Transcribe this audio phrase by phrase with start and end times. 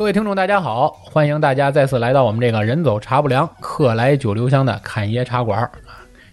[0.00, 0.88] 各位听众，大家好！
[1.02, 5.70] 欢迎大家再次来到我们这个人走茶不凉，客来酒留香的侃爷茶馆啊！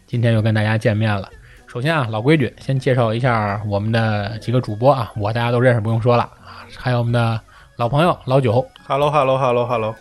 [0.05, 1.27] 今天又跟大家见面了。
[1.67, 6.63] 首先啊，老规矩，先介绍一下我们的几个主播啊，我大家都认识，不用说了啊。
[6.77, 7.37] 还有我们的
[7.75, 9.93] 老朋友老九， Hello，Hello，Hello，Hello，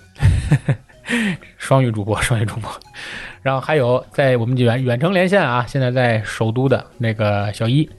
[1.59, 2.71] 双语主播，双语主播。
[3.43, 7.91] 然后还有在我们远远程连线啊，现在在首都的那个小一。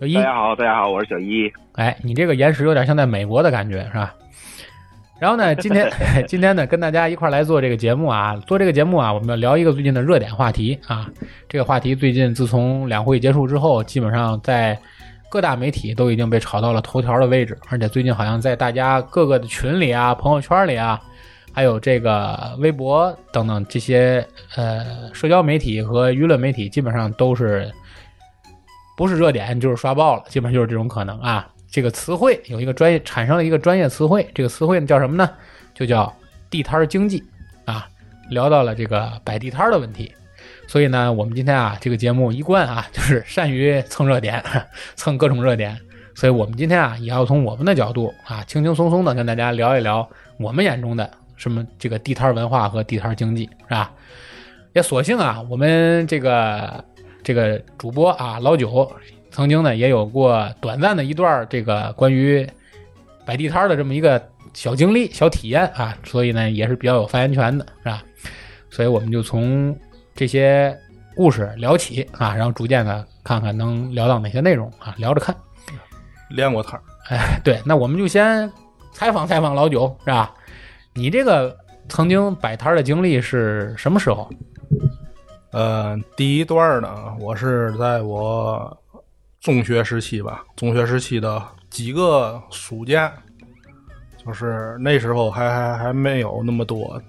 [0.00, 1.52] 小一，大家好，大家好，我是小一。
[1.72, 4.14] 哎，你这个延时有点像在美国的感觉，是吧？
[5.18, 5.90] 然后呢， 今天
[6.28, 11.10] 今天呢，跟大家一块来做这个节目啊，做这个节目啊，我们要聊一个最近的热点话题啊。
[11.48, 14.78] 这个话题最近自从两会结束之后，基本上在
[15.28, 21.00] 各大媒体都已经被炒到了头条的位置，而且最近好像在大家各个的群里啊、朋友圈里啊，
[21.52, 27.68] 还有这个微博等等这些呃社交媒体和舆论媒体，基本上都是。
[28.98, 31.48] 不是热点就是刷爆了，基本上就是这种可能啊。
[31.70, 35.30] 这个词汇有一个专业产生了一个专业词汇，这个词汇呢叫什么呢？
[35.72, 36.12] 就叫
[36.50, 37.22] 地摊经济
[37.64, 37.88] 啊。
[38.30, 40.12] 聊到了这个摆地摊的问题，
[40.66, 44.42] 所以呢，我们今天啊这个节目一贯啊就是善于蹭热点，
[44.96, 45.78] 蹭各种热点。
[46.16, 53.92] 所以我们今天啊也要从我们的角度啊轻轻松松的跟大家聊一聊我们眼中的什么这个地摊文化和地摊经济，是吧？
[54.72, 56.84] 也索性啊我们这个。
[57.28, 58.90] 这个主播啊，老九
[59.30, 62.48] 曾经呢也有过短暂的一段这个关于
[63.26, 68.02] 摆地摊的这么一个小经历、小体验啊，所以呢也是比较有发言权的，是吧？
[68.70, 69.78] 所以我们就从
[70.14, 70.74] 这些
[71.14, 75.36] 故事聊起啊，然后逐渐的看看能聊到哪些内容啊，聊着看。
[76.30, 78.50] 练过摊儿，哎，对，那我们就先
[78.90, 80.34] 采访采访老九，是吧？
[80.94, 81.54] 你这个
[81.90, 84.30] 曾经摆摊的经历是什么时候？
[85.50, 88.76] 呃，第一段呢，我是在我
[89.40, 93.12] 中学时期吧，中学时期的几个暑假，
[94.24, 97.00] 就是那时候还还还没有那么多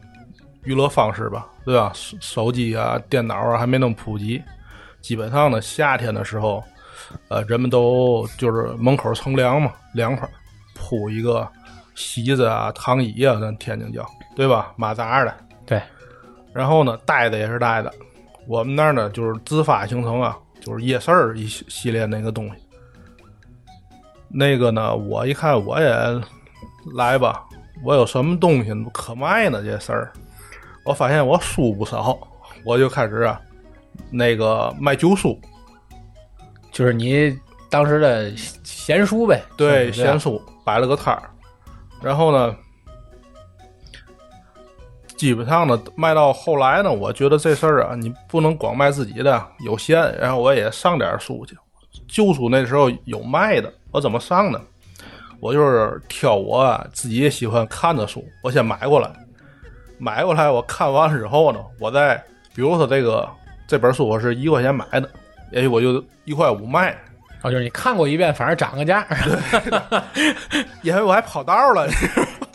[0.64, 1.92] 娱乐方式吧，对吧？
[1.94, 4.42] 手机啊、电脑啊还没那么普及，
[5.02, 6.64] 基本上呢，夏天的时候，
[7.28, 10.30] 呃，人们都就是门口乘凉嘛，凉快，
[10.74, 11.46] 铺一个
[11.94, 14.72] 席子啊、躺椅啊，咱天津叫，对吧？
[14.78, 15.34] 马扎的，
[15.66, 15.82] 对。
[16.54, 17.94] 然后呢，呆的也是带的。
[18.50, 22.54] 我们那儿呢，就是自发形成啊，就是夜市儿一系列那个东西。
[24.28, 25.88] 那个呢，我一看我也
[26.96, 27.46] 来吧，
[27.84, 29.62] 我有什么东西可卖呢？
[29.62, 30.12] 这事儿，
[30.84, 32.18] 我发现我书不少，
[32.66, 33.40] 我就开始啊，
[34.10, 35.40] 那个卖旧书，
[36.72, 37.38] 就是你
[37.70, 39.44] 当时的闲书呗。
[39.56, 41.30] 对，闲书摆了个摊儿，
[42.02, 42.56] 然后呢。
[45.20, 50.00] 基本上呢，卖到后来呢，我觉得这事儿啊，你不能光卖自己的，有限。
[50.18, 51.58] 然后我也上点书去，
[52.08, 54.62] 旧书那时候有卖的，我怎么上呢？
[55.42, 59.12] 我就是挑我自己喜欢看的书，我先买过来，
[59.98, 62.16] 买过来我看完之后呢，我再
[62.56, 63.28] 比如说这个
[63.68, 65.10] 这本书我是一块钱买的，
[65.52, 66.98] 也许我就一块五卖。
[67.42, 69.06] 哦，就是你看过一遍，反正涨个价，
[70.82, 71.86] 因为 我还跑道了。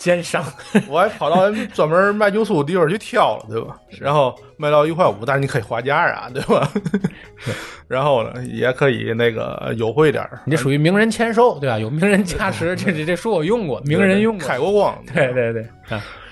[0.05, 0.45] 奸商，
[0.87, 3.75] 我还跑到专门卖旧书的地方去挑了，对吧？
[3.99, 6.71] 然后卖到一块五，但是你可以划价啊， 对吧？
[7.89, 11.79] 然后呢，也可以那个优惠点儿你这属于名人签售，对吧？
[11.79, 14.95] 有名人加持， 这这这书我用过，名人用过，开过光。
[15.15, 15.67] 对对对。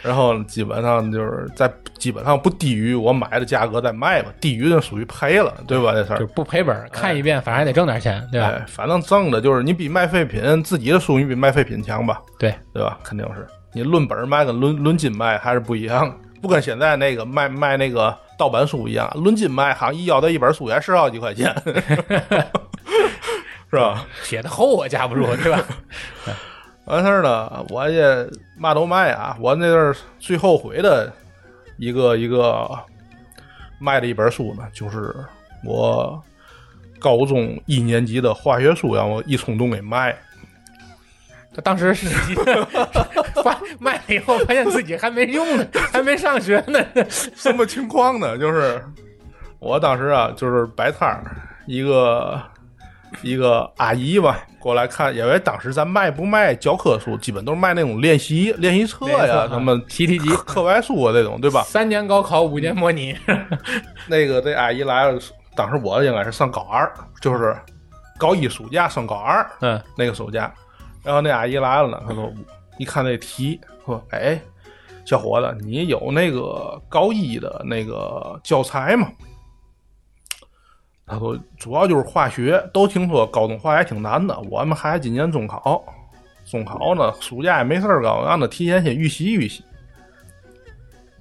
[0.02, 5.92] 然后基本上就是在基本上不低于我买的价格再卖吧，低于就属于赔了，对吧？
[5.92, 8.60] 这事儿就不赔本，看一遍反正还得挣点钱，对吧？
[8.66, 12.20] 反正挣的就是你比卖废品自己的书，你比卖废品强吧？
[12.38, 12.98] 对对吧？
[13.02, 13.46] 肯定是。
[13.72, 21.54] 你论本卖跟论论斤卖还是不一样，不跟现在那个卖卖那个盗版书一样，论斤卖，好像一要的一本书也是好几块钱，
[23.70, 24.06] 是吧？
[24.22, 25.64] 写的厚我架不住，对吧？
[26.84, 28.28] 完事儿呢，我也
[28.58, 29.36] 嘛都卖啊。
[29.40, 31.10] 我那阵儿最后悔的
[31.78, 32.68] 一个一个
[33.78, 35.14] 卖的一本书呢，就是
[35.64, 36.22] 我
[36.98, 40.14] 高中一年级的化学书，让我一冲动给卖。
[41.54, 42.08] 他当时是
[43.42, 46.78] 发卖了以后，发现自己还没用呢，还没上学呢。
[47.10, 48.38] 什么情况呢？
[48.38, 48.82] 就是
[49.58, 51.24] 我当时啊，就是摆摊儿，
[51.66, 52.40] 一个
[53.22, 61.62] 一个阿姨吧过来看，因为当时咱卖不卖教科书，基本都是卖那种练习练习册呀，什么习题集、课外书啊这种，对吧？
[61.64, 63.14] 三年高考，五年模拟。
[64.08, 65.18] 那个这阿姨来了，
[65.54, 66.90] 当时我应该是上高二，
[67.20, 67.54] 就是
[68.18, 70.52] 高一暑假上高二，嗯，那个暑假。
[71.02, 72.32] 然后那阿姨来了呢，她说
[72.78, 74.40] ：“一看那题，说，哎，
[75.04, 79.10] 小伙子，你有那个高一的那个教材吗？”
[81.04, 84.38] 他说：“主要就是化学，都听说高中化学挺难的。
[84.50, 85.84] 我们孩子今年中考，
[86.46, 89.62] 中考呢，暑假也没事儿干，让他提前先预习预习。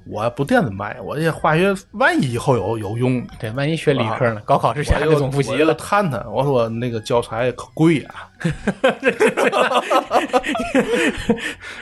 [0.06, 4.42] 我不惦着卖，我这化学万一以后有有用，对，万一学理科呢？
[4.45, 5.74] 高考之前还我就总复习了。
[5.75, 8.09] 探探，我说那个教材可贵呀、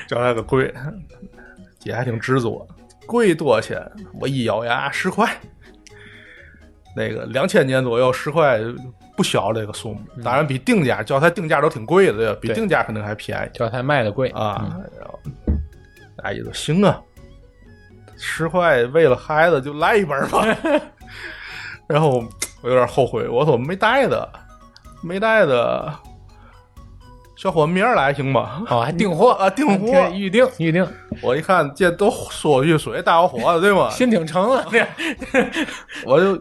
[0.07, 0.73] 教材可贵，
[1.79, 2.67] 姐还挺执着，
[3.05, 3.81] 贵多少钱？
[4.19, 5.27] 我一咬牙十块，
[6.95, 8.59] 那个两千年左右十块
[9.15, 12.35] 不小这个数目，当然比定价教材定价都挺贵的？
[12.35, 14.77] 比对定价肯定还便宜教材卖的贵啊。
[14.99, 15.19] 然后
[16.21, 17.01] 大爷说行啊，
[18.19, 20.45] 十块为了孩子就来一本吧。
[21.87, 22.23] 然后
[22.61, 24.29] 我有点后悔，我说没带的，
[25.01, 25.91] 没带的，
[27.35, 28.63] 小伙明儿来行吗？
[28.69, 30.85] 哦，还订货啊订货 预定预定，
[31.23, 33.89] 我一看这都说句水，大小伙子对吗？
[33.95, 34.63] 心挺诚了。
[34.69, 34.85] 对，
[36.05, 36.39] 我就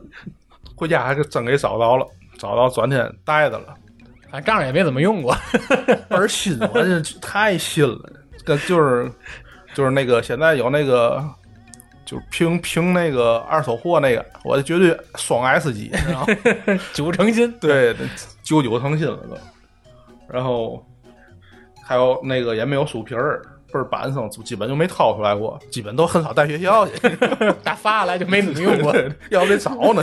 [0.75, 3.75] 回家还是真给找到了，找到转天带的了，
[4.31, 5.35] 反正账也没怎么用过。
[6.11, 7.99] 倍儿新，我这太新了，
[8.45, 9.11] 跟就是
[9.73, 11.25] 就是那个现在有那个。
[12.09, 16.27] 就是评评那个二手货那个，我这绝对双 S 级，然后
[16.95, 17.95] 九成新，对，
[18.43, 19.37] 九九成新了都。
[20.27, 20.83] 然后
[21.85, 26.95] 还有那个也没有书皮儿，倍儿板生，基本就没掏出来过，基本都很少带学校去，
[27.63, 28.95] 打发来就没怎么用过。
[29.29, 30.03] 要不得找呢。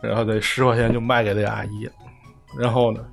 [0.00, 1.86] 然后这十块钱就卖给这阿姨，
[2.58, 3.04] 然后呢，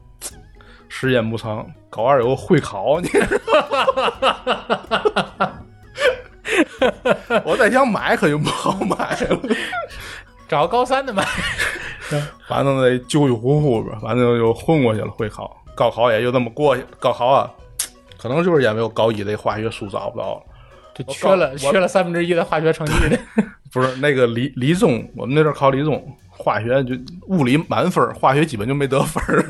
[0.87, 3.27] 时间不长，高二有个会考，你知道
[5.13, 5.25] 吗
[7.45, 9.39] 我再想买可就不好买了。
[10.47, 11.23] 找高三的买，
[12.47, 15.07] 反正得救救糊糊吧，反正就混过去了。
[15.11, 16.87] 会考、高考也就这么过去了。
[16.99, 17.51] 高考啊，
[18.17, 20.41] 可能就是因为我高一的化学书找不着了，
[20.95, 23.19] 就缺了我缺了三分之一的化学成绩的。
[23.71, 26.95] 不是那个理理综，我们那阵考理综，化学就
[27.27, 29.45] 物理满分，化学基本就没得分儿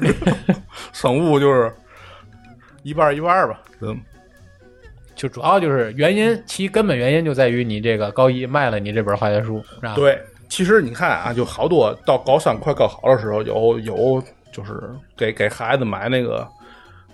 [0.91, 1.73] 生物就是
[2.83, 3.61] 一半一半儿吧。
[3.79, 3.97] 嗯，
[5.19, 9.61] 就主要就是原因，其根本原因就在于你这个高一卖了你这本化学书，
[9.93, 10.17] 对，
[10.47, 14.23] 其实你看啊，就好多到高三快高考的时候，有有
[14.53, 14.81] 就是
[15.17, 16.47] 给给孩子买那个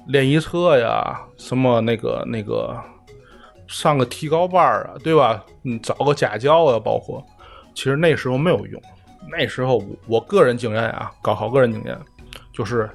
[0.06, 2.80] 练习册呀，什么那个那个
[3.68, 5.44] 上个提高班啊，对吧？
[5.64, 7.26] 嗯，找个家教啊，包括
[7.74, 8.80] 其实那时候没有用。
[9.32, 11.98] 那时候我我个人经验啊，高考个人经验
[12.54, 12.88] 就是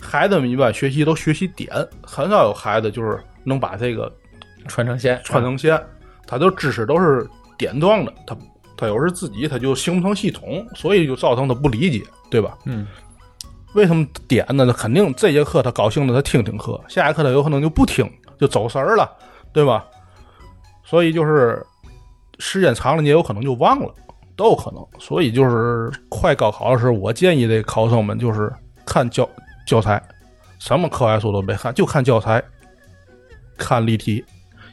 [0.00, 1.70] 孩子们一般学习都学习点，
[2.02, 4.12] 很少有孩子就是能把这个
[4.66, 5.80] 传承线，传承线，
[6.26, 8.36] 他都知识都是点状的，他
[8.76, 12.56] 他有时自己他就形不成系统，所以就造成他不理解，对吧？
[12.64, 12.86] 嗯，
[13.74, 14.64] 为什么点呢？
[14.64, 19.10] 那肯定这节课他高兴的他听听课，下一课他有可能就不听，就走神儿了，
[19.52, 19.84] 对吧？
[20.84, 21.64] 所以就是
[22.38, 23.92] 时间长了，你也有可能就忘了，
[24.36, 24.86] 都有可能。
[24.98, 28.52] 所以就是快高考的时候，我建议这考生们就是
[28.84, 29.28] 看教
[29.66, 30.00] 教材，
[30.58, 32.42] 什么课外书都别看，就看教材，
[33.56, 34.24] 看例题，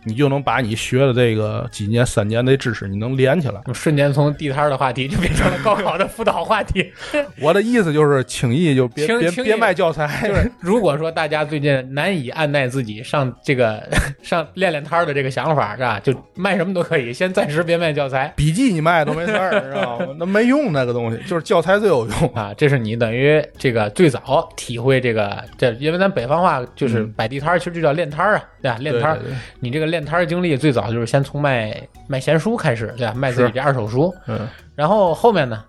[0.05, 3.61] 你就能把你学的这个几年、三年的知识，你能连起来。
[3.73, 6.91] 瞬间从地摊儿的话题就变成了高考的辅导话题。
[7.41, 13.87] 我的意思就是，轻易就别别别卖教材， 就是如果说大家最近难以按耐自己上这个
[14.21, 15.99] 上练练摊儿的这个想法，是吧？
[15.99, 20.07] 就卖什么都可以，先暂时别卖教材笔记你卖都没事儿，知道吗？
[20.19, 22.33] 那没用那个东西，就是教材最有用。
[22.33, 22.51] 啊。
[22.57, 28.77] 这是你等于这个最早体会这个这，因为咱北方话就是摆地摊儿，其实就叫练摊儿啊，对吧？
[28.79, 29.17] 练摊
[29.59, 33.13] 你这个练摊儿经历最早就是先从卖卖闲书开始，对吧？
[33.13, 35.63] 卖自己是这二手书，嗯，然后后面呢，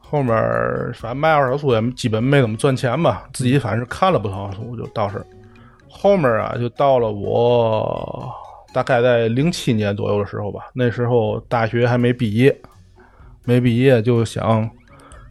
[0.00, 0.34] 后面
[0.92, 5.24] 反正卖二手书也基本没怎么赚钱吧，自己反正是看了不少书，就倒是
[5.88, 8.28] 后面啊，就到了我
[8.74, 12.60] 大概在零七年左右的时候吧，那时候大学还没毕业，
[13.44, 14.68] 没毕业就想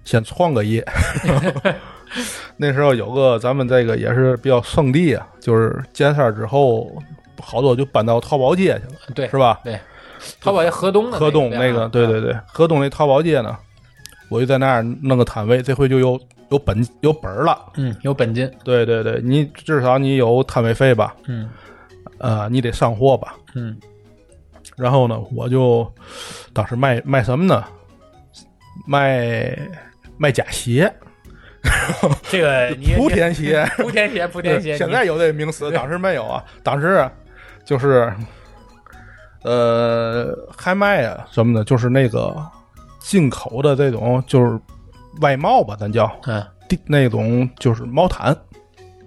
[0.06, 0.82] 先创个业。
[2.56, 6.90] 那时候有个咱们这个也是比较圣地啊，就是建设之后，
[7.42, 9.60] 好多就搬到淘宝街去了，对，是吧？
[9.64, 9.80] 对，
[10.40, 13.58] 淘宝街河东的河东那个，对对对，河东那淘宝街呢，
[14.30, 16.20] 我就在那儿弄个摊位，这回就有
[16.50, 17.58] 有本有本儿了。
[17.76, 21.50] 嗯，有本金，对对对，你至少你有摊位费吧，嗯
[22.20, 23.36] 呃，你得上货吧。
[23.56, 23.76] 嗯
[24.78, 25.92] 然后呢，我就
[26.54, 27.64] 当时卖卖什么呢？
[28.88, 29.56] 卖
[30.18, 30.92] 卖假鞋，
[32.30, 33.64] 这个你 莆田鞋。
[33.78, 36.44] 莆田鞋，莆田鞋， 现在有这个名词，当时没有啊。
[36.64, 37.08] 当时
[37.66, 38.14] 就是，
[39.44, 42.36] 呃，嗨卖啊什么的，就是那个
[43.00, 44.60] 进口的这种，就是
[45.22, 48.36] 外贸吧，咱叫你嗯地那种就是毛毯、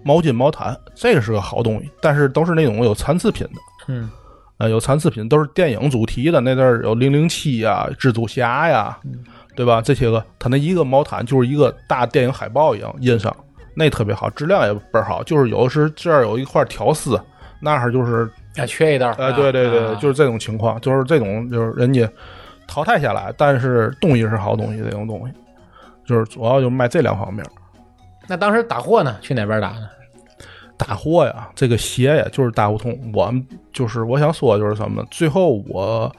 [0.03, 3.61] 毛巾、毛毯，这个是个好东西，但是都是那种有残次品的。
[3.89, 4.11] 嗯
[4.59, 9.25] 呃，有残次品都是电影主题的，那阵儿有零零七呀、蜘蛛侠呀，嗯
[9.57, 9.83] 对吧？
[9.83, 13.35] 这些个，它那一个毛毯就是一个大电影海报一样印上，
[13.75, 15.23] 那特别好，质量也倍儿好。
[15.25, 17.21] 就是有的是这儿有一块条丝，
[17.61, 19.15] 那儿就是啊，缺一道儿。
[19.15, 22.09] 哎，对对对，啊就是这种情况，就是这种就是人家
[22.67, 25.35] 淘汰下来，但是东西是好东西，这种东西
[26.05, 27.45] 就是主要就是卖这两方面。
[28.27, 29.17] 那当时打货呢？
[29.21, 29.89] 去哪边打呢？
[30.77, 32.99] 打货呀，这个鞋呀，就是大胡同。
[33.13, 35.07] 我们就是我想说的就是什么呢？
[35.11, 36.11] 最后我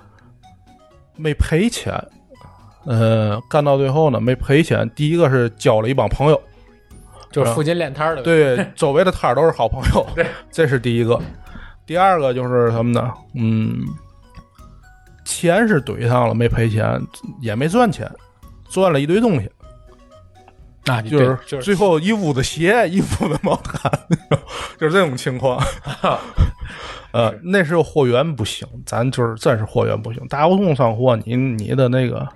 [1.15, 1.93] 没赔钱，
[2.85, 4.89] 呃，干到最后呢没赔钱。
[4.95, 6.41] 第一个是交了一帮朋友，
[7.31, 11.19] 就是附近练摊的。，对，周围的摊儿都是好朋友，对，这是第一个。
[11.85, 13.13] 第二个就是什么呢？
[13.35, 13.85] 嗯，
[15.23, 16.99] 钱是怼上了，没赔钱，
[17.41, 18.09] 也没赚钱，
[18.69, 19.49] 赚了一堆东西，
[20.85, 23.91] 啊，就是就是最后一屋子鞋，一屋子毛毯，
[24.79, 25.61] 就是这种情况。
[27.11, 30.21] 呃，那时候货源不行，咱就是真是货源不行。
[30.27, 32.27] 大胡同上货，你你的那个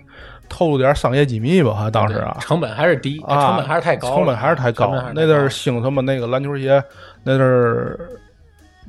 [0.47, 1.73] 透露点商业机密吧？
[1.73, 6.81] 哈，当时啊，成本还是低，啊，成本还是太高，成本还是太高那阵儿兴什么那个篮球鞋，
[7.23, 7.99] 那阵儿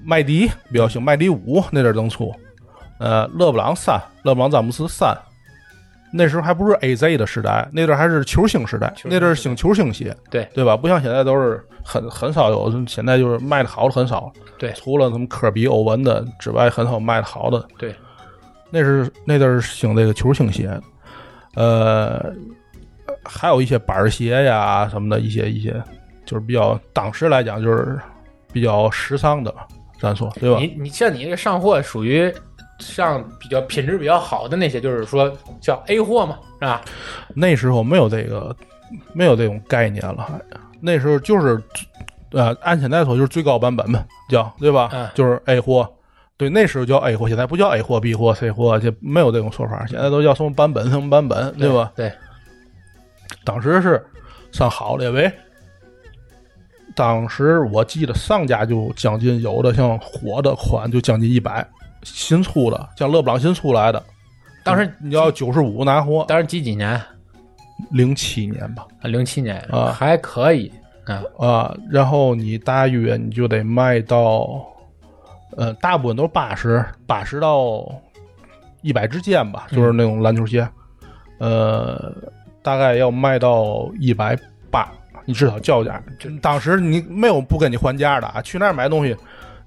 [0.04, 2.34] 麦迪比较兴，麦迪五那阵儿正出，
[2.98, 5.16] 呃，勒布朗三，勒布朗詹姆斯三。
[6.12, 10.44] 那时候还不是 AZ 的时代，那阵儿还是球星时代，那阵儿兴球星鞋，对。
[10.52, 10.76] 对吧？
[10.76, 14.72] 不像现在都是很很少有，现在就是卖的好的很少，对。
[14.72, 17.64] 除了什么科比、欧文的之外，很少卖的好的。
[17.78, 17.94] 对，
[18.70, 20.68] 那是那阵儿兴这个球星鞋，
[21.54, 22.32] 呃，
[23.24, 25.80] 还有一些板儿鞋呀什么的，一些一些，
[26.24, 27.96] 就是比较当时来讲就是
[28.52, 29.54] 比较时尚的，
[30.00, 30.58] 咱说对吧？
[30.58, 32.32] 你你像你这上货属于
[32.78, 35.30] 上比较品质比较好的那些，就是说
[35.60, 36.80] 叫 A 货嘛，是吧？
[37.34, 38.56] 那时候没有这个
[39.12, 40.40] 没有这种概念了，还
[40.80, 41.62] 那时候就是
[42.32, 44.88] 呃，按现在说就是最高版本嘛，叫对吧？
[44.92, 45.88] 嗯就是 A 货。
[46.38, 49.84] 对，那时候叫 A 货，现在不叫 A 货、B 货、C 货，就没有这种说法。
[49.86, 51.92] 现在都叫什么版本、什么版本，对吧？
[51.94, 52.10] 对，
[53.44, 54.02] 当时是
[54.50, 55.30] 上好列为，
[57.00, 61.66] 当时我记得上家就将近有的像火的款就将近一百，
[62.02, 64.02] 新出的像勒布朗新出来的，
[64.62, 67.00] 当时你要九十五拿货，当时几几年？
[67.90, 70.70] 零七年吧，啊，零七年啊还可以
[71.06, 74.62] 啊，啊，然后你大约你就得卖到，
[75.56, 77.82] 呃，大部分都是八十，八十到
[78.82, 80.68] 一百之间吧，就是那种篮球鞋，
[81.38, 82.14] 呃，
[82.60, 84.38] 大概要卖到一百
[84.70, 84.92] 八，
[85.24, 86.02] 你至少叫价。
[86.18, 89.16] 就当时你没有不跟你还价的啊，去那儿买东西，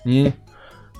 [0.04, 0.32] 你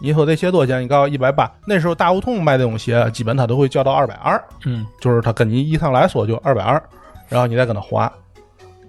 [0.02, 0.82] 你说这鞋多少钱？
[0.82, 6.82] 你告诉我一百八，那时候大胡同卖这种鞋，基本他都会叫到二百二，嗯，就是他跟你一上来说就二百二，
[7.30, 8.12] 然后你再跟他划，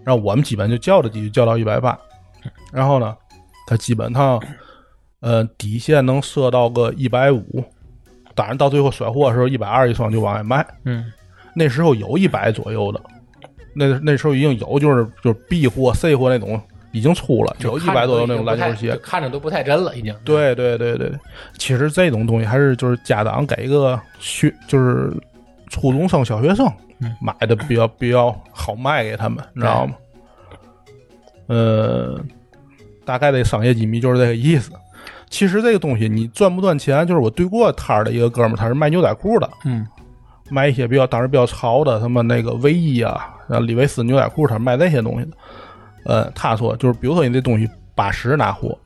[0.02, 1.96] 然后我们基本就叫的就叫到一百八，
[2.72, 3.16] 然后呢，
[3.66, 4.42] 他基本上
[5.20, 7.64] 呃底线能设到个一百五，
[8.34, 11.12] 当然到最后甩货的时候一百二一双就往外卖，嗯，
[11.54, 13.00] 那时候有一百左右的，
[13.74, 16.60] 那那时候已经有就是就是 B 货 C 货那种
[16.92, 20.14] 已经出了，有一百多的那种篮球鞋，看着都不太真了，已经。
[20.24, 21.18] 对对对对，对，
[21.58, 25.12] 其实这种东西还是就是家长给一个学，就是
[25.68, 26.66] 初中生、小学生
[27.00, 29.94] 嗯买的比较比较好卖给他们，你知道吗？
[31.48, 32.20] 呃，
[33.04, 34.70] 大概的商业机密就是这个意思。
[35.28, 39.84] 其实这个东西你赚不赚钱，就是我对过摊儿的一个哥们儿，他是卖牛仔裤的，嗯
[40.48, 45.36] 卖一些比较当时比较潮的，什么那个卫衣啊，然后李维斯牛仔裤，他卖那些东西的。
[46.04, 48.78] 呃，他说就是，比如说你这东西八十拿货，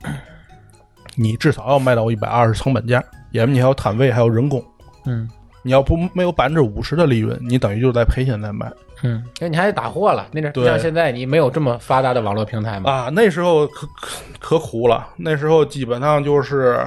[1.15, 4.63] 你至少要卖到一百二十成本价，因为你还有摊位，还有人工。
[5.05, 5.29] 嗯
[5.61, 8.71] 你要不没有百分之五十的利润，你等于就是在赔钱在卖
[9.03, 12.89] 嗯，那你还得打货了，那阵对像现在你没有这么发达的网络平台嘛。
[12.89, 13.09] 啊。
[13.09, 16.79] 那时候可可可苦了，那时候基本上就是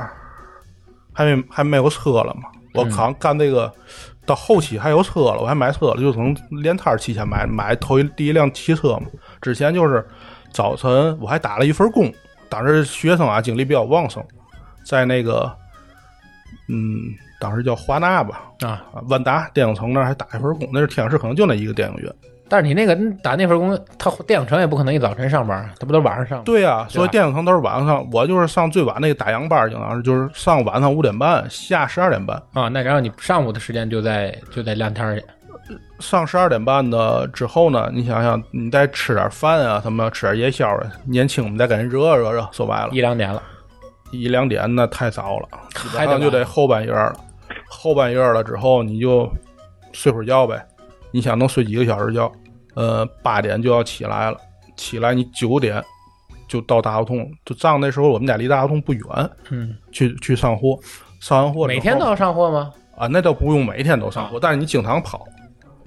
[1.12, 2.48] 还没还没有车了嘛。
[2.72, 3.70] 我扛干这个
[4.24, 9.02] 到后期还有车了，我还买车了，就从连摊儿期间买买头一第一辆汽车嘛。
[9.40, 10.06] 之前就是
[10.52, 12.12] 早晨我还打了一份工，
[12.48, 14.24] 当时学生啊精力比较旺盛，
[14.84, 15.52] 在那个
[16.68, 17.00] 嗯
[17.40, 22.14] 当时叫华纳吧啊，啊万达电影城那儿还打一份工，那是天津市可能就那一个电影院。
[22.52, 26.44] 但是你那个打那份工，他电影城也不可能一早晨上班，他不都晚上上？
[26.44, 32.36] 对呀、所以电影城都是晚上，我就是上最晚那个打烊班，经常是就是上晚上五点半，下十二点半。
[32.52, 35.24] 啊，那然后你上午的时间就在就在亮天儿去。
[35.98, 42.46] 上十二点半的之后呢，你想想，你再吃点饭啊，什么吃点夜宵啊，年轻我们再给人热热热。
[42.52, 43.42] 说白了，一两点了，
[44.10, 47.16] 一两点那太早了，基还得本上就得后半夜了。
[47.66, 49.26] 后半夜了之后，你就
[49.94, 50.62] 睡会儿觉呗。
[51.14, 52.30] 你想能睡几个小时觉？
[52.74, 54.36] 呃，八点就要起来了，
[54.76, 55.82] 起来你九点
[56.48, 59.02] 就到大胡同，就仗那时候我们家离大胡同不远，
[59.50, 60.78] 嗯，去去上货，
[61.20, 62.72] 上完货每天都要上货吗？
[62.96, 65.26] 啊，那倒不用每天都上货，但是你经常跑，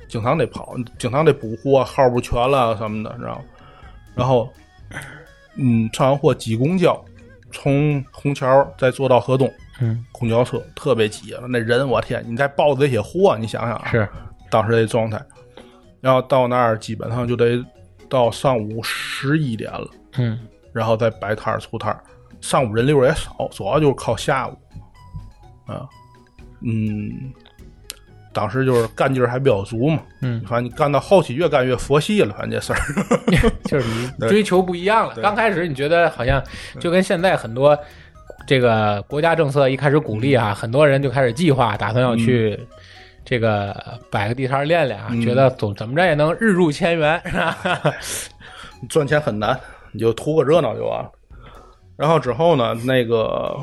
[0.07, 3.41] 经常得跑，经常得补货，号不全了什么的，知道吗？
[4.15, 4.49] 然后
[5.55, 6.99] 嗯，上完货挤公交，
[7.51, 14.07] 从虹桥再坐到河东，嗯，公交车特别挤了，那人我天，你再抱着这些货，你想想啊，是，
[14.49, 15.21] 当时这状态，
[16.05, 17.65] 然后到那儿基本上就得
[18.07, 19.87] 到上午十一点了，
[20.19, 20.39] 嗯。
[20.71, 21.99] 然后再摆摊儿出摊儿，
[22.41, 24.55] 上午人流也少，主要就是靠下午，
[25.65, 25.89] 啊，
[26.61, 27.33] 嗯，
[28.31, 32.79] 当时就是干劲儿还比较足嘛，嗯，反正你干到后期越干越佛系了，反正这事儿，
[33.65, 33.87] 就是
[34.19, 35.15] 你追求不一样了。
[35.23, 36.43] 刚开始你觉得好像
[36.79, 37.75] 就跟现在很多
[38.45, 42.59] 这个国家政策一开始鼓励啊，很多人就开始计划，打算要去
[43.25, 43.75] 这个
[44.11, 47.57] 摆个地摊练练啊，嗯觉得总怎么着也能日入千元，是吧？
[48.87, 49.59] 赚钱很难，
[49.91, 51.09] 你就图个热闹就完了。
[51.97, 53.57] 然后之后呢，那个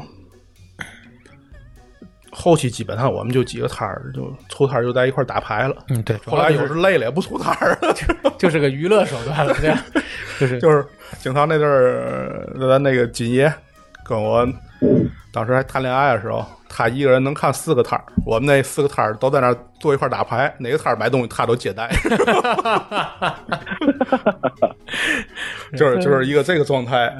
[2.30, 5.76] 后期基本上我们就几个摊儿，就出摊儿就在一块儿打牌了。
[5.90, 7.94] 嗯，对，后来有时累了也不出摊儿了，
[8.38, 9.78] 就是个娱乐手段了，对吧？
[10.40, 10.84] 就是就是
[11.18, 13.52] 经常那阵儿，咱那个金爷
[14.04, 14.48] 跟我
[15.30, 21.90] 当时还谈恋爱的时候，他一个人能看四个摊儿，我们那四个摊儿都在那儿坐一块儿打牌，哪个摊儿买东西他都接待，
[25.76, 27.14] 就是就是一个这个状态。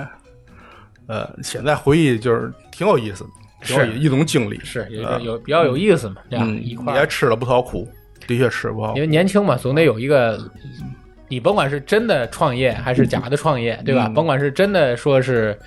[1.09, 3.31] 呃，现在回忆就是挺有意思的，
[3.65, 7.87] 挺有是一种经历，是有呃有比较有意思嘛，这样嗯，一块也吃了不少苦，
[8.27, 9.03] 的确吃不少因。
[9.03, 10.39] 为年轻嘛，总得有一个，
[11.29, 14.07] 你甭管是真的创业还是假的创业，对吧？
[14.07, 15.59] 嗯甭管是真的说是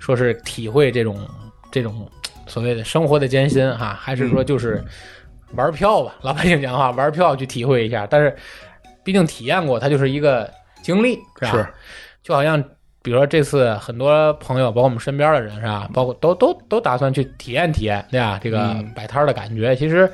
[0.00, 1.26] 说是体会这种
[1.70, 2.10] 这种
[2.50, 4.84] 所谓的生活的艰辛哈，还是嗯说就是
[5.54, 8.06] 玩票吧， 老百姓讲话玩票去体会一下。
[8.06, 8.36] 但是
[9.02, 10.52] 毕竟体验过，它就是一个
[10.82, 11.52] 经历，是吧？
[11.52, 11.66] 是
[12.22, 12.62] 就好像。
[13.02, 15.88] 比如说这次很多朋友，包括我们身边的人，是吧？
[15.94, 18.38] 包括都都都打算去体验体验，对吧？
[18.42, 20.06] 这个嗯摆摊的感觉，其实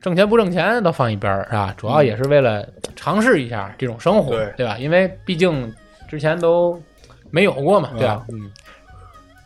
[0.00, 1.74] 挣钱不挣钱都放一边儿，是吧？
[1.76, 2.64] 主要也是为了
[2.94, 4.78] 尝试一下这种生活，对吧？
[4.78, 5.74] 因为毕竟
[6.08, 6.80] 之前都
[7.28, 8.24] 没有过嘛，对吧？
[8.32, 8.48] 嗯，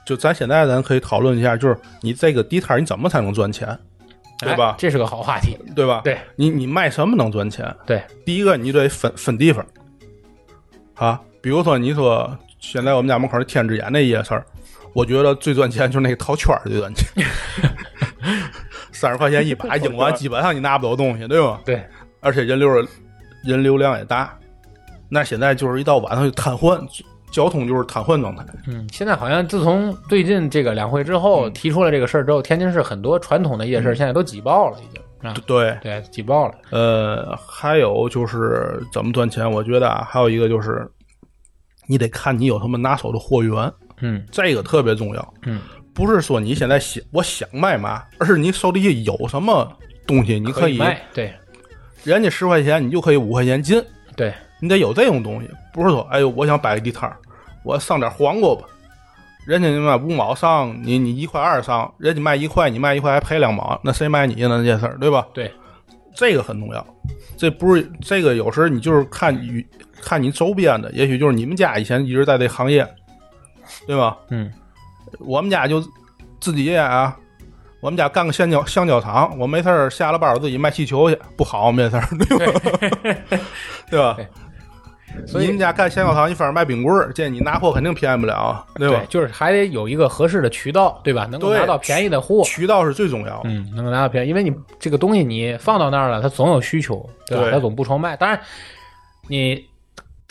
[0.06, 3.78] 就咱现在咱可以讨论一下，就是你这个地摊儿你怎么才能赚钱，
[4.38, 5.58] 对吧哎这是个好话题。
[5.74, 6.00] 对吧？
[6.04, 7.74] 对，你你卖什么能赚钱？
[7.84, 9.66] 对，第一个你得分分地方
[10.94, 14.46] 啊，比如说你说现在我们家门口那天之眼那夜市儿，
[14.94, 17.26] 我觉得最赚钱就是那个套圈儿最赚钱，
[18.92, 21.60] 三十块钱一把，赢完基本上你拿不走东西，对吧？
[21.64, 21.84] 对，
[22.20, 22.68] 而且人流
[23.42, 24.38] 人流量也大，
[25.08, 26.80] 那现在就是一到晚上就瘫痪，
[27.36, 28.42] 交通就是瘫痪状态。
[28.66, 36.54] 嗯，现在好像自从最近这个两会之后嗯提出了这个事儿之后，天津市很多传统的夜市现在都挤爆了，已经啊，对，对，挤爆了。
[36.70, 39.50] 呃，还有就是怎么赚钱？
[39.50, 40.90] 我觉得啊，还有一个就是，
[41.86, 43.70] 你得看你有什么拿手的货源，
[44.00, 45.34] 嗯这个特别重要。
[45.44, 45.60] 嗯，
[45.92, 49.70] 不是说你现在想我想卖嘛，而是你手里有什么
[50.06, 51.30] 东西，你可以可卖，对
[52.02, 53.82] 人家十块钱，你就可以五块钱进，
[54.16, 55.50] 对，你得有这种东西。
[55.74, 57.18] 不是说，哎呦，我想摆个地摊儿，
[57.66, 58.62] 我上点黄瓜吧。
[59.44, 64.64] 人家卖五毛上，你你一块二上，人家卖一块，你卖一块还赔两毛，那谁买你呢？
[64.64, 65.26] 这事儿对吧？
[65.34, 65.52] 对，
[66.14, 66.86] 这个很重要。
[67.36, 69.66] 这不是这个，有时你就是看与
[70.00, 72.86] 看你周边的，也许就是你们家以前一直在这行业，
[73.86, 74.16] 对吧？
[74.30, 74.52] 嗯
[75.20, 75.80] 我们家就
[76.40, 77.16] 自己啊，
[77.80, 82.60] 我们家干个橡胶橡胶厂，我没事儿下了班我自己卖气球去，不好没事儿，对吧？
[83.88, 84.16] 对吧？
[85.26, 89.02] 所以你们家干橡胶厂，你反而卖冰棍儿，这你拿货肯定便宜不了，对吧？
[89.08, 91.26] 就是还得有一个合适的渠道，对吧？
[91.30, 93.48] 能够拿到便宜的货，渠道是最重要的。
[93.50, 97.44] 嗯，能够拿到便宜，因为你这个东西你放到那儿了，它总有需求，对吧？
[97.44, 98.16] 对它总不愁卖。
[98.16, 98.40] 当然，
[99.28, 99.64] 你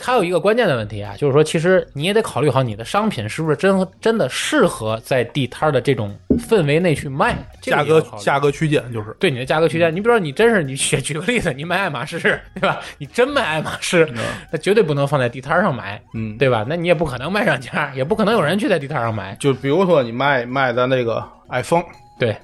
[0.02, 12.20] 还有一个关键的问题啊，就是说，其实你也得考虑好你的商品是不是真真的适合在地摊儿的这种氛围内去卖，这个价格价格区间就是，对你的价格区间，你比如说你真是你举举个例子，你卖爱马仕，
[12.56, 12.82] 对吧？
[12.98, 14.08] 你真卖爱马仕，
[14.52, 16.66] 那绝对不能放在地摊儿上买，嗯，对吧？
[16.68, 21.84] 那你也不可能卖上价，也不可能有人去在地摊儿上买，就比如说你卖卖咱那个 iPhone，
[22.20, 22.36] 对。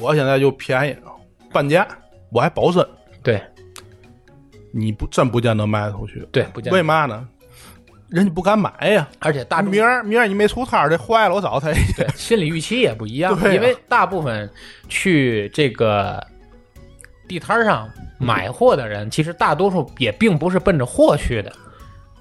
[0.00, 0.96] 我现在就便宜
[1.52, 1.86] 半价，
[2.32, 2.84] 我还保真，
[3.22, 3.40] 对
[4.72, 6.76] 你不真不见得卖得出去，对，不见得。
[6.76, 7.26] 为嘛呢？
[8.08, 9.06] 人家不敢买呀。
[9.18, 11.92] 而且大明儿明儿你没出摊儿，这坏了我找他去。
[11.92, 14.50] 对，心理预期也不一样， 因为大部分
[14.88, 16.24] 去这个
[17.28, 17.86] 地摊儿上
[18.18, 21.52] 买货的人，其实大多数也并不是奔着货去的。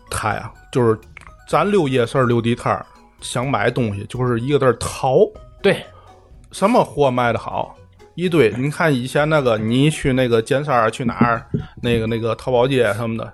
[0.09, 0.99] 他呀，就是
[1.47, 2.85] 咱溜夜市儿溜地摊儿，
[3.21, 5.19] 想买东西就是一个字儿淘。
[5.61, 5.85] 对，
[6.51, 7.73] 什么货卖的好？
[8.17, 11.45] 一堆，你看以前那个，你去那个尖山儿去哪儿，
[11.83, 13.31] 那个那个淘宝街什么的，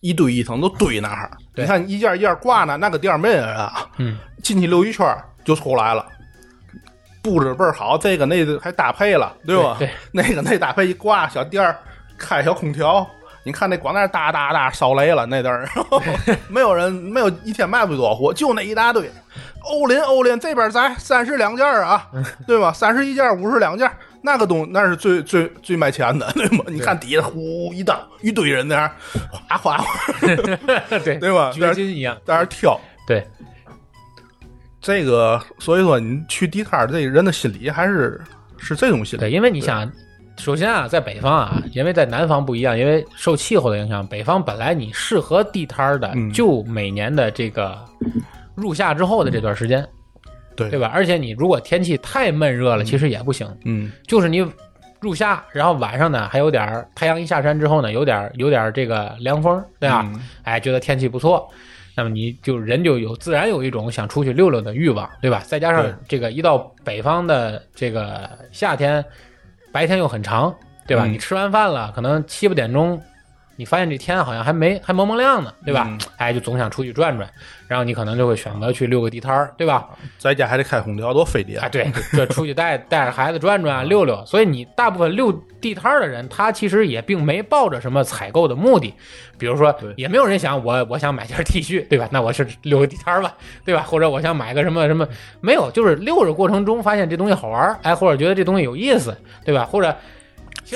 [0.00, 1.30] 一堆一层都堆那儿。
[1.54, 6.06] 你看一件一件挂那，那个店儿没人啊，嗯，进去溜一圈儿就出来了，
[7.22, 9.76] 布置倍儿好，这个那个还搭配了，对吧？
[9.78, 11.78] 对对 那个那搭配一挂小店儿，
[12.16, 13.06] 开小空调，
[13.44, 16.02] 你看那光那哒哒哒烧雷了那阵儿，然 后
[16.48, 19.10] 没有人没有一天卖不多货，就那一大堆。
[19.62, 22.06] 欧林欧林这边咱三十两件儿啊，
[22.46, 22.72] 对吧？
[22.72, 26.64] 三十一件五十两件儿，那个东那是最最最卖钱的，对吗？
[26.68, 28.92] 你看底下呼一荡一堆人在那儿
[29.30, 29.86] 哗哗哗，
[31.04, 31.50] 对对吧？
[31.52, 32.78] 掘金一样，在那儿挑。
[33.06, 33.26] 对，
[34.80, 38.20] 这个所以说你去地摊儿，这个人的心理还是
[38.56, 39.20] 是这种心理。
[39.20, 39.90] 对，因为你想，
[40.38, 46.32] 首先啊，在北方啊，因为在南方不一样，因为受气候的影响，北方本来你适合地摊儿的，嗯。
[46.32, 47.76] 就每年的这个
[48.54, 49.86] 入夏之后的这段时间，
[50.56, 50.70] 对。
[50.70, 50.90] 对吧？
[50.94, 53.90] 而且你如果天气太闷热了，其实也不行，嗯。
[54.06, 54.46] 就是你
[55.00, 60.08] 入夏，然后晚上呢还有点儿太阳一下山之后呢，有点儿有点儿这个凉风，对吧？
[60.14, 60.20] 嗯。
[60.44, 61.48] 哎，觉得天气不错，
[61.96, 65.42] 那么你就人就有自然有一种想出去溜溜的欲望，对吧？
[65.46, 65.94] 再加上对。
[66.08, 69.04] 这个一到北方的这个夏天，
[69.72, 70.54] 白天又很长，
[70.86, 71.04] 对吧？
[71.06, 73.00] 嗯你吃完饭了，可能七八点钟，
[73.58, 75.84] 你发现这天好像还没还蒙蒙亮呢，对吧？
[75.90, 77.28] 嗯哎，就总想出去转转，
[77.66, 79.88] 然后你可能就会选择去溜个地摊儿，对吧？
[80.16, 81.68] 在家还得开空调，多费电啊，。
[81.68, 88.94] 对，这出去带带着孩子转转溜溜，所以你大部分溜地摊儿的人，他其实也并没抱着什么采购的目的，
[89.36, 92.08] 比如说也没有人想我我想买件 T 恤，对吧？
[92.12, 93.82] 那我是溜个地摊儿吧，对吧？
[93.82, 95.04] 或者我想买个什么什么，
[95.40, 99.64] 没有，就是溜着过程中发现这东西好玩儿，哎，或者觉得这东西有意思，对吧？
[99.64, 99.92] 或者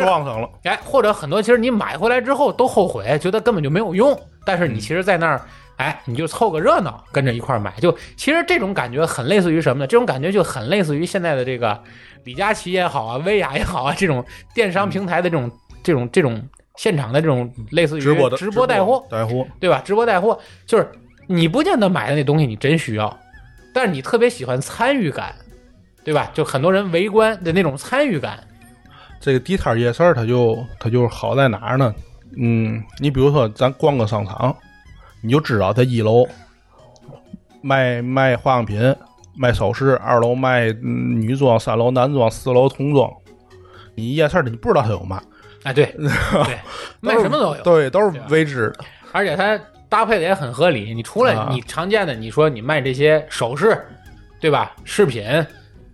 [0.01, 5.41] 撞上了，哎，或者很多其实你买回来之后都后悔，觉得根本就没有用，但是你其实在那儿，
[5.77, 9.87] 哎，你就凑个热闹，跟着一块儿买，就其实这种感觉很类似于什么呢？
[9.87, 11.79] 这种感觉就很类似于现在的这个
[12.25, 14.25] 李佳琦也好啊，薇娅也好啊，这种
[14.55, 15.51] 电商平台的这种、
[15.83, 16.43] 这种这种
[16.77, 19.83] 现场的这种类似于直播的直播带货，带货，对吧？
[19.85, 20.91] 直播带货就是
[21.27, 23.19] 你不见得买的那东西你真需要，
[23.75, 25.35] 但是你特别喜欢参与感，
[26.05, 26.31] 对吧？
[26.33, 28.39] 就很多人围观的那种参与感，
[29.23, 31.95] 这个地摊夜市儿，它就它就好在哪儿呢？
[32.37, 34.55] 嗯，你比如说咱逛个商场，
[35.23, 36.27] 你就知道它一楼
[37.63, 38.97] 卖卖化妆品、
[39.37, 43.09] 卖首饰，二楼卖、嗯、女装，三楼男装，四楼童装。
[43.95, 45.23] 你夜市儿的你不知道它有嘛，
[45.63, 46.59] 哎，对 对，
[47.01, 48.85] 卖什么都有，对，都是未知的。
[49.13, 49.57] 而且它
[49.89, 50.93] 搭配的也很合理。
[50.95, 53.79] 你除了啊你常见的，你说你卖这些首饰，
[54.41, 54.75] 对吧？
[54.83, 55.25] 饰品，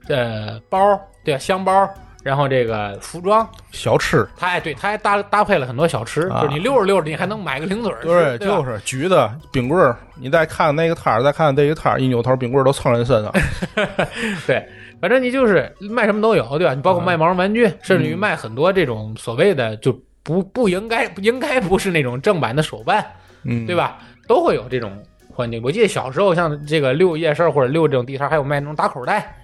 [0.06, 1.38] 呃，包，对吧？
[1.38, 1.86] 香包，
[2.28, 9.96] 然后这个服装，小吃，它还对，它还搭搭配了很多小吃，啊就是你溜着溜着，你还能买个零嘴儿吃，对，就是橘子、冰棍儿。
[10.14, 13.32] 你再看那个摊儿，再看这个摊儿，一扭头，冰棍儿都蹭人身上。
[14.46, 14.62] 对。
[15.00, 16.74] 反正你就是卖什么都有，对吧？
[16.74, 23.02] 你包括卖毛绒玩具，甚至于卖很多这种所谓的就不不应该不应该不是那种正版的手办，
[23.44, 23.74] 嗯，对？
[23.74, 23.98] 吧？
[24.26, 24.92] 都会有这种
[25.32, 25.62] 环境。
[25.64, 29.34] 我记得小时候像这个溜夜市或者溜这种地摊，还有卖那种打口袋，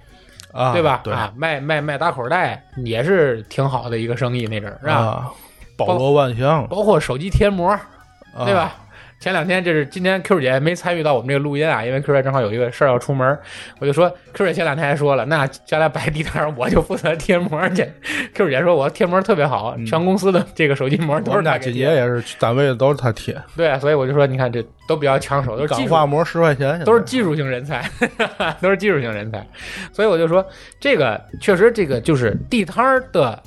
[0.55, 1.01] 啊，对吧？
[1.03, 4.93] 对啊，卖卖卖打口袋也是挺好的一个生意，那阵儿是吧？
[4.93, 5.31] 啊，
[5.77, 8.53] 包罗万象，包括手机贴膜，啊对？
[8.53, 8.75] 吧？
[9.19, 13.37] 前两天这是今天 Q 姐没参与到我们这个录音啊，因为 Q 姐正好有一个事儿要出门，
[13.79, 17.87] 我就说 Q 姐前两天还说了，那将来摆地摊儿我就负责贴膜去。
[18.33, 27.83] Q 姐说我贴膜特别好，嗯全公司的这个手机膜都是们家金她给贴爷也是单位的都是他贴，对啊，所以我就说你看这都比较抢手，都是技术钢化膜十块钱，都是技术性人才，
[28.61, 29.43] 都是技术性人才，
[29.91, 30.45] 所以我就说，
[30.79, 33.41] 这个确实，这个就是地摊的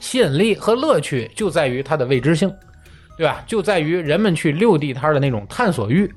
[0.00, 2.52] 吸引力和乐趣就在于它的未知性，
[3.20, 3.44] 对吧？
[3.46, 6.10] 就在于人们去溜地摊儿的那种探索欲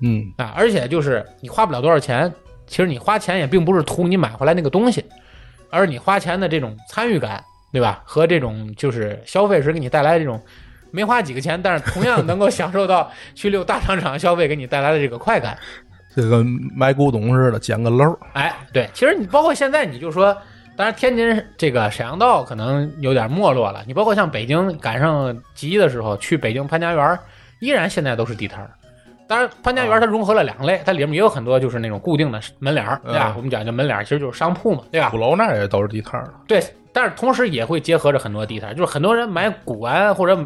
[0.00, 2.32] 嗯啊，而且就是你花不了多少钱，
[2.66, 5.04] 其实你花钱也并不是图你买回来那个东西，
[5.68, 8.02] 而是你花钱的这种参与感，对吧？
[8.06, 10.40] 和这种就是消费时给你带来的这种。
[10.92, 15.58] 没花几个钱，但是同样能够享受到去溜大商场消费给你带来的这个快感。
[16.14, 18.18] 这跟买古董似的，捡个漏儿。
[18.32, 20.34] 哎，对，其实你包括现在，你就说，
[20.76, 27.18] 当然天津这个沈阳道可能有点没落了，你包括像北京赶上集的时候，去北京潘家园，
[27.60, 28.70] 依然现在都是地摊儿。
[29.26, 33.32] 当然，潘家园它融合了两类，它里面也有很多就是那种固定的门脸儿，对吧？
[33.32, 35.16] 嗯我们讲叫门脸儿，其实就是商铺嘛，对吧鼓？
[35.16, 36.34] 楼那儿也都是地摊儿的。
[36.46, 36.62] 对，
[36.92, 40.38] 但是同时也会结合着很多地摊儿，就是很多人买古玩或者。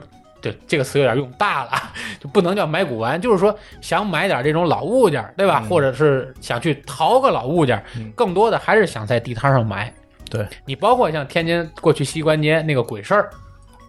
[0.42, 1.72] 对这个词有点用大了，
[2.18, 5.60] 就不能叫买古玩，就是说想买点这种老物件，对吧？
[5.62, 7.84] 嗯或者是想去淘个老物件
[8.16, 9.92] 更多的还是想在地摊上买。
[10.30, 13.28] 对你包括像天津过去西关街那个鬼事儿，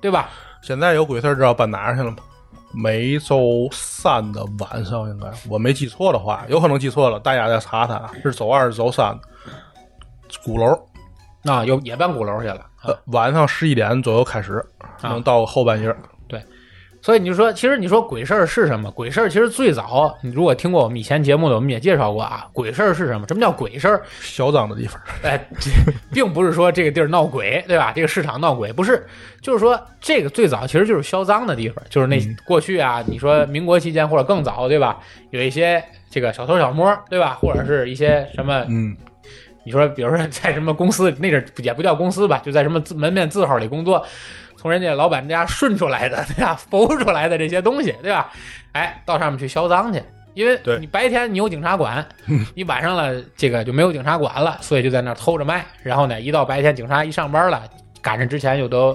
[0.02, 0.30] 对吧？
[0.62, 2.18] 现在有鬼事儿知道搬哪儿去了吗？
[2.74, 9.18] 每周三的晚上，应该我没记错的话，有可能记错了，大家再查查，是周二、周三。
[10.46, 10.74] 鼓楼，
[11.44, 12.56] 啊，有也搬鼓楼去了。
[12.56, 15.96] 啊呃，晚上十一点左右开始，啊能到后半夜。
[17.02, 18.92] 所以你就说，其实你说鬼事儿是什么？
[18.92, 22.48] 鬼事儿其实最早，你如果听过我们以前节目的，我们也介绍过啊。
[22.54, 23.28] 鬼事儿是什么？
[23.28, 24.04] 什么叫鬼事儿？
[24.22, 25.44] 嚣张的地方， 哎，
[26.14, 27.92] 并不是说这个地儿闹鬼，对吧？
[27.96, 29.06] 这个市场闹鬼不是，
[29.42, 35.00] 就是说这个最早其实就是销赃的地方，就是那嗯过去啊，你说民国期间或者更早，对吧？
[35.32, 37.38] 有一些这个小偷小摸，对吧？
[37.42, 38.96] 或者是一些什么嗯，
[39.66, 44.06] 你说，比如说在什么公司，那阵儿也不叫公司吧，就在什么字门面字号里工作，
[44.62, 46.54] 从人家老板家顺出来的，对吧？
[46.70, 48.32] 浮出来的这些东西，对吧？
[48.74, 50.00] 哎，到上面去销赃去，
[50.36, 52.08] 因为你白天你有警察管，
[52.54, 55.66] 你晚上了这个就没有警察管了，所以就在那儿偷着卖。
[55.82, 57.64] 然后呢，一到白天警察一上班了，
[58.04, 58.90] 赶上之前又都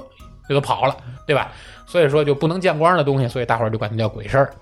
[0.48, 1.50] 又都跑了，对吧？
[1.85, 4.55] 所以说就不能见光的东西，所以大伙儿就管它叫鬼事儿。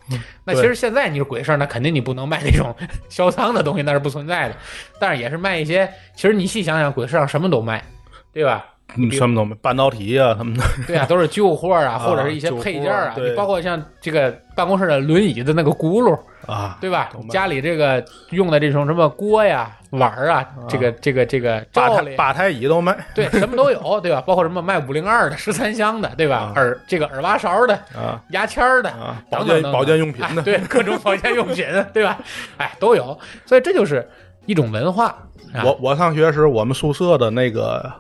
[0.42, 2.74] 那其实现在你是鬼事儿，那肯定你不能卖那种
[3.10, 4.56] 销赃的东西，那是不存在的。
[4.98, 5.86] 但是也是卖一些，
[6.16, 7.84] 其实你细想想，鬼市上什么都卖，
[8.32, 8.64] 对吧？
[8.96, 13.14] 嗯什么都没，半导体啊什么的， 对啊，都是旧货啊， 啊或者是一些配件啊。
[13.36, 16.16] 包括像这个办公室的轮椅的那个轱辘，
[16.46, 24.20] 啊，对吧家里这个用的这种什么锅呀、碗儿啊，这个这个这个吧罩里，台吧台椅都卖对，什么都有，对吧？
[24.20, 26.52] 包括什么卖五零二的、十三香的，对吧啊？
[26.54, 28.90] 耳这个耳挖勺的、啊牙签的。
[28.90, 32.18] 啊，保健保健用品的，哎对各种保健用品，对吧？
[32.58, 34.06] 哎，都有，所以这就是
[34.46, 35.06] 一种文化。
[35.52, 37.90] 啊我我上学时，我们宿舍的那个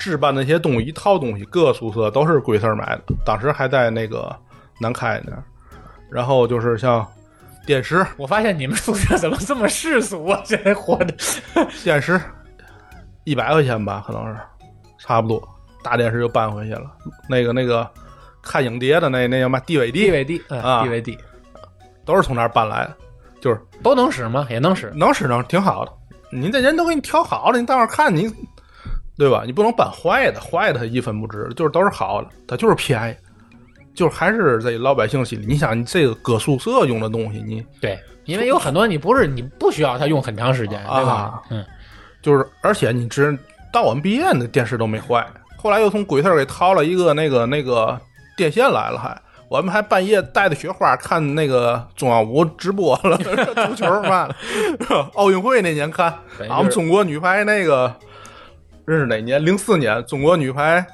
[0.00, 3.02] 置办那些东西，一套东西，各个宿舍都是鬼事儿买的。
[3.24, 4.34] 当时还在那个
[4.80, 5.44] 南开那儿，
[6.10, 7.06] 然后就是像
[7.66, 10.40] 电视，我发现你们宿舍怎么这么世俗啊？
[10.44, 11.14] 现在活的
[11.84, 12.18] 电视
[13.24, 14.36] 一百块钱吧，可能是
[14.98, 15.46] 差不多。
[15.82, 16.90] 大电视就搬回去了。
[17.28, 17.88] 那个那个
[18.42, 21.18] 看影碟的那那叫嘛 DVD，DVD 嗯啊 DVD
[22.04, 22.96] 都是从那儿搬来的，
[23.40, 24.46] 就是都能使吗？
[24.50, 24.90] 也能使。
[24.94, 25.92] 能使能挺好的。
[26.32, 28.30] 你这人都给你调好了，你到那儿看你，
[29.20, 29.42] 对吧？
[29.44, 33.14] 你不能搬坏的，坏的它一分不值，就是都是好的，它就是便宜，
[33.94, 35.44] 就是还是这老百姓心里。
[35.46, 41.42] 你想，你这个搁宿舍用的东西，你对，因为有很多你不是你不需要它用很长时间，对吧啊？
[41.50, 41.62] 嗯，
[42.22, 43.38] 就是，而且你知
[43.70, 45.26] 到我们毕业那电视都没坏，
[45.58, 48.00] 后来又从鬼特给掏了一个那个那个
[48.38, 49.14] 电线来了还。
[49.50, 53.16] 我们还半夜带着雪花看那个中央五直播了，
[53.66, 54.34] 足球嘛的，
[55.14, 57.92] 奥运会那年看，对俺们中国女排那个，
[58.90, 59.44] 这是哪年？
[59.44, 60.84] 零四年，中国女排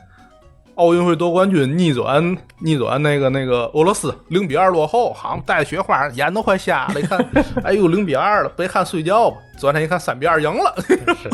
[0.75, 7.01] 奥运会夺冠军逆转逆转那个那个俄罗斯零比二落后，好像带着雪花，眼都快瞎了。
[7.01, 7.19] 一看，
[7.65, 9.39] 哎呦零比二了，别看睡觉吧。
[9.57, 10.75] 昨天一看三比二赢了，
[11.23, 11.31] 是，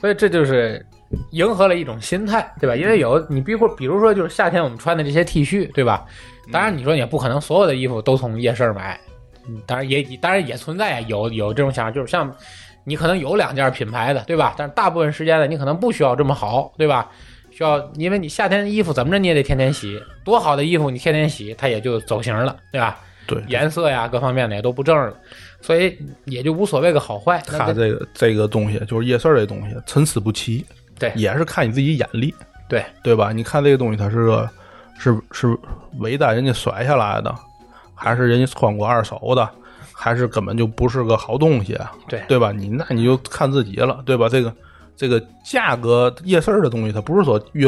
[0.00, 0.86] 所以这就是
[1.32, 2.76] 迎合了一种心态，对吧？
[2.76, 6.06] 因为有你比如比如说就是夏天我们穿的这些 T 恤，对吧？
[6.52, 8.96] 当然你说也不可能所有的衣服都从夜市买，
[9.48, 12.32] 嗯，当然也当然也存在有有这种想法，就是像
[12.88, 14.54] 你可能有两件品牌的，对吧？
[14.56, 17.10] 但是大部分时间呢，你可能不需要这么好，对吧？
[17.50, 22.98] 需要，因为你夏天的衣服怎么着你也得天天洗，多好的衣服你天天洗，它也就走形了，对吧？
[23.26, 25.12] 对颜色呀各方面的也都不正了，
[25.60, 27.42] 所以也就无所谓个好坏。
[27.52, 30.64] 那他这个这个东西就是夜市这东西参差不齐，
[30.98, 32.34] 对也是看你自己眼力，
[32.70, 33.30] 对对吧？
[33.30, 34.50] 你看这个东西，它是个
[34.98, 35.58] 是是
[35.98, 37.34] 尾单人家甩下来的，
[37.94, 39.46] 还是人家穿过二手的，
[40.00, 42.52] 还是根本就不是个好东西，啊对对吧？
[42.52, 44.28] 你那你就看自己了，对吧？
[44.28, 44.54] 这个
[44.96, 47.66] 这个价格夜市儿的东西，它不是说越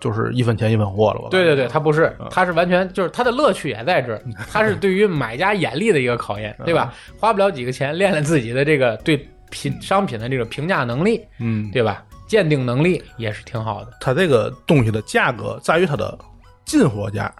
[0.00, 6.92] 就是一分钱一分货了，吧对对对，它不是，嗯它是完全就是它的乐趣也在这儿， 它是对于买家眼力的一个考验，对吧？
[6.92, 9.16] 嗯花不了几个钱，练练自己的这个对
[9.50, 12.02] 品商品的这个评价能力，嗯，对吧？
[12.26, 13.92] 鉴定能力也是挺好的。
[14.00, 16.16] 它这个东西的价格在于它的
[16.64, 17.32] 进货价，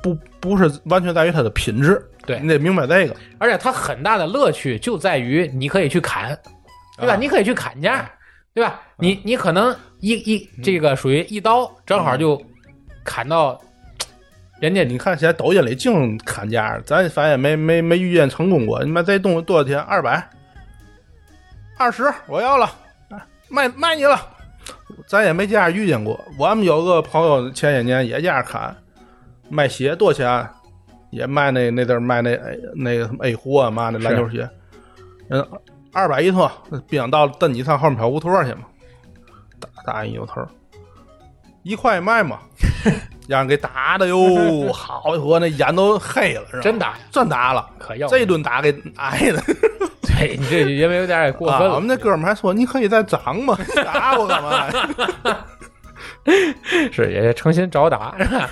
[0.00, 3.16] 不不是完全在于它的品质，对你得明白这个。
[3.38, 6.38] 而且它很大的乐趣就在于你可以去砍，
[6.98, 7.14] 对吧？
[7.14, 8.08] 啊你可以去砍价，
[8.54, 8.80] 对吧？
[8.98, 12.40] 你你可能一一这个属于一刀正好就
[13.04, 13.60] 砍到
[14.60, 18.82] 人家你看现在抖音里净砍价，咱反正没没没遇见成功过。
[18.84, 19.78] 你妈这东西多少钱？
[19.80, 20.28] 二百，
[21.78, 22.70] 二十，我要了，
[23.48, 24.20] 卖卖你了。
[25.06, 26.18] 咱也没这样遇见过。
[26.38, 28.76] 我们有个朋友前些年也这样砍，
[29.48, 30.50] 卖鞋多少钱？
[31.10, 34.48] 也卖那那阵儿卖那 A 那个什么 A 货啊嘛那篮球鞋，
[35.30, 35.46] 嗯，
[35.92, 38.62] 二百一套，不想到蹬你上后面小胡同去嘛，
[39.60, 40.46] 打打一油头，
[41.62, 42.38] 一块卖嘛，
[43.28, 46.62] 让人给打的哟， 好家伙，那眼都黑了，是吧？
[46.62, 49.42] 真打呀，真打了，可要这一顿打给挨的。
[50.18, 51.74] 对你这因为有点过分啊，了。
[51.76, 55.46] 我们那哥们儿还说：“你可以再涨嘛，打我干嘛呀
[56.90, 58.50] 是也诚心找打，是吧？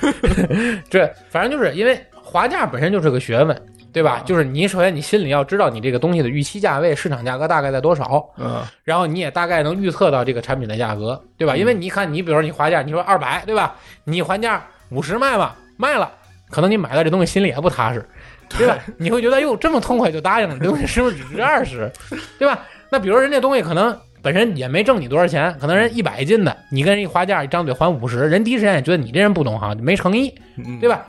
[0.89, 3.57] 这反正就是因为划价本身就是个学问，
[3.93, 4.21] 对吧？
[4.27, 11.57] 就是你首先你心里要知道你这个东西的预期价位、市场价格大概在多少，？”嗯，然后你也大概能预测到这个产品的价格，对吧？
[11.57, 13.77] 因为你看，你比如说你划价，你说二百，对吧？
[14.05, 16.11] 你还价五十卖吧，卖了，
[16.51, 18.05] 可能你买到这东西心里也不踏实，
[18.51, 18.77] 对吧？
[18.99, 21.91] 你会觉得哟，这么痛快就答应了，这东西是不是只值二十，
[22.39, 22.59] 对吧？
[22.91, 31.07] 那比如人家东西可能本身也没挣你多少钱，可能人一百斤的，你跟人一划价，一张嘴还五十，人第一时间也觉得你这人不懂行，没诚意，嗯对吧？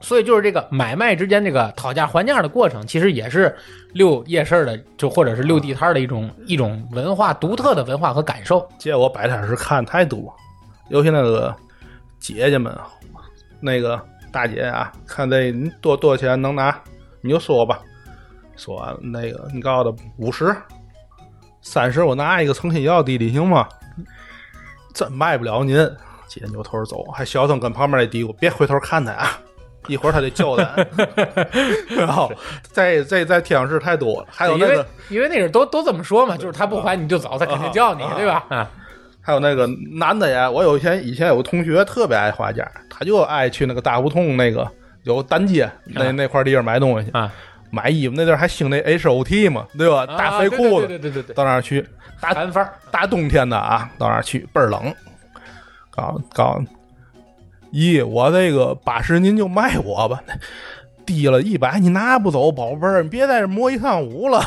[0.00, 3.54] 所以就是这个买卖之间这个讨价还价的过程，其实也是
[3.92, 8.66] 溜夜市的，就或者是溜地摊的一种一种文化独特的文化和感受。
[8.78, 10.32] 借我摆摊时看太多，
[10.88, 11.54] 尤其那个
[12.20, 12.76] 姐姐们，
[13.60, 16.76] 那个大姐啊，看这多多少钱能拿，
[17.20, 17.80] 你就说吧。
[18.56, 20.54] 说完那个，你告诉他五十、
[21.60, 23.68] 三十，我拿一个诚心要弟弟行吗？
[24.94, 25.76] 真卖不了您。
[26.28, 29.40] 姐扭头走，还小声跟旁边那嘀咕：“别回头看他啊，
[29.86, 30.74] 一会儿他得叫咱。
[31.96, 32.30] ”然后
[32.62, 38.44] 在在在天津市太多了，还有那个因为那个都都这么说嘛，就是他不还你就走，他肯定叫你，啊对吧？
[38.48, 38.70] 啊，
[39.20, 44.68] 还有那个男的呀，我有以前以前有个同学特别爱花家，他就爱去那个大胡同那个
[45.04, 47.32] 有单街那、啊那块地方买东西啊，
[47.70, 50.04] 买衣服那阵儿还兴那 H O T 嘛，对吧？
[50.06, 51.86] 大啊肥裤子，对对对对到那儿去，
[52.20, 54.94] 大韩范儿大冬天的啊，到那儿去倍儿冷，
[55.90, 56.60] 告告
[57.70, 60.22] 姨，我这个八十您就卖我吧。
[61.06, 64.44] 低了一百，你拿不走，宝贝儿，你别在这磨一上午了。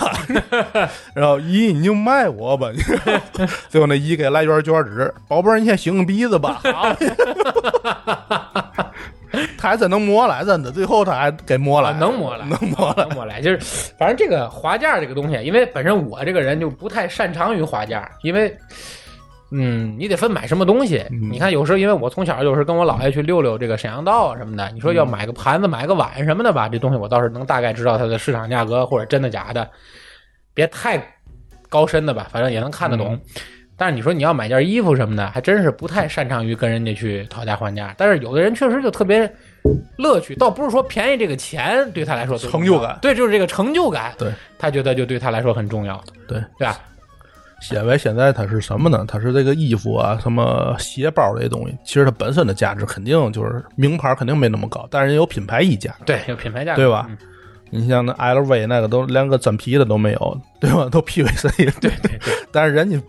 [1.15, 2.69] 然后姨，你就卖我吧。
[3.67, 6.61] 最后那姨给来卷卷纸，宝贝儿，你先擤个鼻子吧。
[6.63, 6.93] 好，
[9.57, 10.71] 他还真能磨来，真的。
[10.71, 13.05] 最后他还给磨来，啊能磨来，能磨来。
[13.05, 13.57] 能磨来，就是
[13.97, 18.55] 反正这个划价这个东西，因为本身我这个人就不太擅长于划价，因为。
[19.51, 21.05] 嗯，你得分买什么东西。
[21.11, 29.69] 嗯你看，有时候因为我从小就是跟我姥爷去溜溜这个沈阳道啊什么的，你说要买个盘子、买个碗什么的吧，这东西我倒是能大概知道它的市场价格或者真的假的，
[30.53, 31.01] 别太
[31.69, 33.19] 高深的吧，反正也能看得懂。
[33.77, 37.95] 但是你说你要买件衣服什么的，还真是不太擅长于跟人家去讨价还价。
[37.97, 39.27] 但是有的人确实就特别
[39.97, 46.77] 乐趣，倒不是说便宜这个钱对他来说成就感对，就是这个成就感，对他觉得就对他来说很重要，对，对吧？
[47.71, 49.05] 因为现在它是什么呢？
[49.07, 57.17] 它是这个衣服啊，什么鞋包这些东西，其实它本身的价值肯定就是名牌肯定没那么高，但是人有品牌溢价，对，有品牌价，对吧嗯
[57.73, 60.89] 你像那 LV 那个都连个真皮的都没有，对吧？
[60.91, 62.19] 都 PVC，对对对，
[62.51, 63.01] 但是人家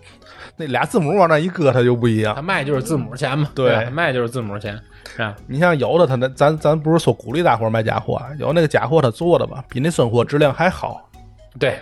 [0.57, 2.43] 那俩字母往那一搁，它就不一样他。
[2.43, 4.79] 卖就是字母钱嘛，对卖就是字母钱，
[5.17, 5.35] 是吧？
[5.49, 11.11] 你像有的他那咱咱不是说鼓励大伙儿买假货啊，有那个假货他做的吧，比那真货质量还好，
[11.59, 11.77] 对，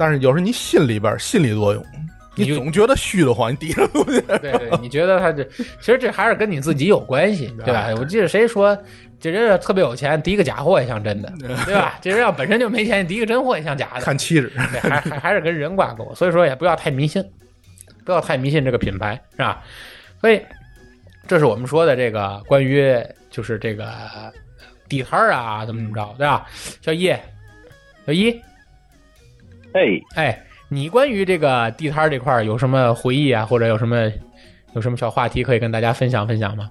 [0.00, 1.84] 但是有时候你心里边心理作用，
[2.34, 4.18] 你你总觉得虚的慌，你抵着东西。
[4.40, 5.44] 对对，你觉得他这，
[5.78, 7.88] 其实这还是跟你自己有关系， 对吧？
[7.98, 8.74] 我记得谁说，
[9.20, 11.30] 这人要特别有钱，第一个假货也像真的，
[11.66, 11.98] 对 吧？
[12.00, 17.22] 这人要本身就没钱，第一个真货也像假的，看气质，对，还还还是跟人挂钩，所以说也不要太迷信，
[18.02, 19.62] 不要太迷信这个品牌，是吧？
[20.18, 20.40] 所以
[21.28, 22.90] 这是我们说的这个关于
[23.30, 23.92] 就是这个
[24.88, 26.46] 地摊儿啊，怎么怎么着，对吧？
[26.80, 27.14] 小一，
[28.06, 28.40] 小一，
[29.72, 34.10] 哎，哎，你关于这个地摊这块儿有什么回忆啊，或者有什么
[34.74, 36.70] 有什么小话题可以跟大家分享分享吗？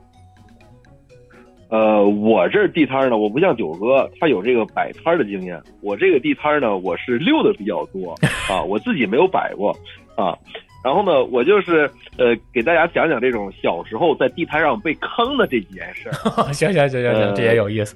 [1.70, 5.62] 呃，我这地摊呢，我不像九哥，他有这个摆摊的经验。
[5.82, 8.16] 我这个地摊呢，我是溜的比较多
[8.50, 9.72] 啊，我自己没有摆过
[10.16, 10.36] 啊。
[10.84, 16.52] 然后呢，我就是呃，给大家讲讲这种小时候在地摊上被坑的这几件事儿。
[16.52, 17.96] 行行行行行，呃这也有意思。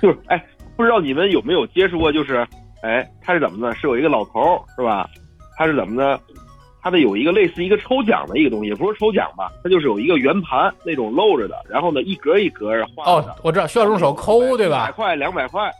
[0.00, 0.42] 就是哎，
[0.74, 2.10] 不知道你们有没有接触过？
[2.10, 2.46] 就是
[2.82, 3.74] 哎，他是怎么呢？
[3.74, 5.08] 是有一个老头儿是吧？
[5.56, 6.18] 他是怎么呢？
[6.82, 13.28] 他的有一个类似一个抽奖的一个东西，也不是抽奖吧，它就是有一个圆盘那种露着的，然后呢一格一格儿画的。
[13.28, 14.84] 哦，我知道需要用手抠，对吧？
[14.84, 15.70] 一百块、两百块，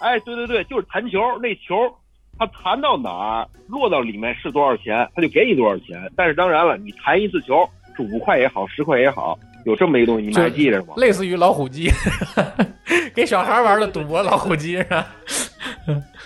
[0.00, 1.74] 哎，对对对，就是弹球，那球
[2.36, 6.10] 它弹到哪儿，落到里面是多少钱，他就给你多少钱。
[6.16, 7.64] 但是当然了，你弹一次球
[7.96, 10.94] 是五块也好，十块也好，有这么一个东西，你们还记着吗？
[10.96, 11.88] 类似于老虎机，
[13.14, 15.06] 给小孩玩的赌博老虎机是吧？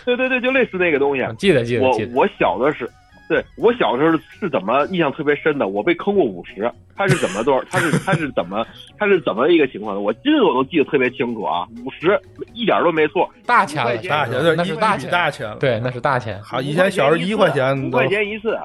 [0.07, 1.23] 对对对，就类似那个东西。
[1.39, 2.11] 记得记得我记。
[2.15, 2.89] 我小的是，
[3.29, 5.69] 对我小时候是怎么印象特别深的？
[5.69, 7.65] 我被坑过五十，他是怎么多少？
[7.71, 8.67] 他是他是怎么
[8.99, 10.01] 他是怎么一个情况的？
[10.01, 12.21] 我今我都记得特别清楚啊，五十
[12.53, 13.29] 一点都没错。
[13.47, 15.57] 大钱大钱，那是大钱，大钱了。
[15.57, 16.41] 对，那是大钱。
[16.43, 18.59] 好，以前小时候一块钱五块钱一次，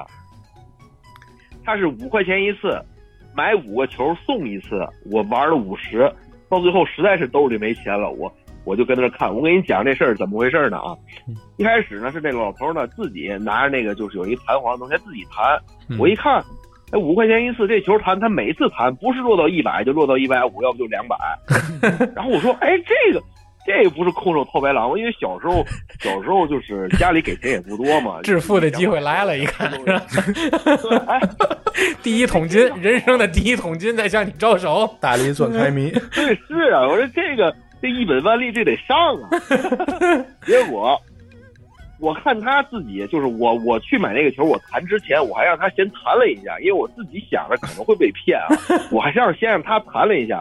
[1.64, 2.80] 他是五块钱一次，
[3.34, 4.86] 买五个球送一次。
[5.10, 6.10] 我玩了五十，
[6.48, 8.32] 到最后实在是兜里没钱了，我
[8.68, 9.34] 我就跟那看。
[9.34, 10.94] 我跟你讲这事儿怎么回事呢啊
[11.26, 11.34] 嗯？
[11.56, 15.58] 一开始呢是那个老头呢自己拿着那个就是有一弹簧的东西自己弹，
[15.88, 16.44] 嗯我一看。
[16.90, 21.14] 哎，五块钱一次，这球弹，他每次弹不是落到一百就落到一百五，要不就两百。
[22.16, 23.22] 然后我说，哎，这个
[23.66, 24.96] 这个不是空手套白狼吗？
[24.96, 25.62] 因为小时候
[26.00, 29.70] 小时候就是家里给钱也不多嘛，致富的机会来了，一看
[31.06, 31.20] 哎，
[32.02, 34.88] 第一桶金，人生的第一桶金在向你招手。
[34.98, 39.30] 大力钻开迷，对，是啊，我说这个这一本万利这得上啊。
[40.46, 41.00] 结果
[42.00, 48.48] 我看他自己就是我我去买那个球，我弹之前我还让他先弹了一下，因为我自己想着可能会被骗啊，
[48.92, 50.40] 我还是让先让他弹了一下。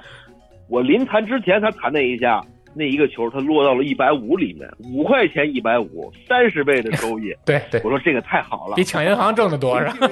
[0.69, 2.43] 我临弹之前他弹那一下，
[2.75, 7.33] 那一个球他落到了一百五里面，五块钱一百五，三十倍的收益。
[7.45, 10.07] 对对，我说这个太好了，比抢银行挣的多是吧？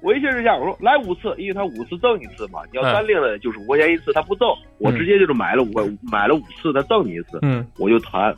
[0.00, 8.34] 我一气之下我说来五次，因为他五次赠一次嘛，你要单另的就是五块钱一次，他不赠，我直接就是买了五块，买了五次，他赠你一次，嗯我就弹。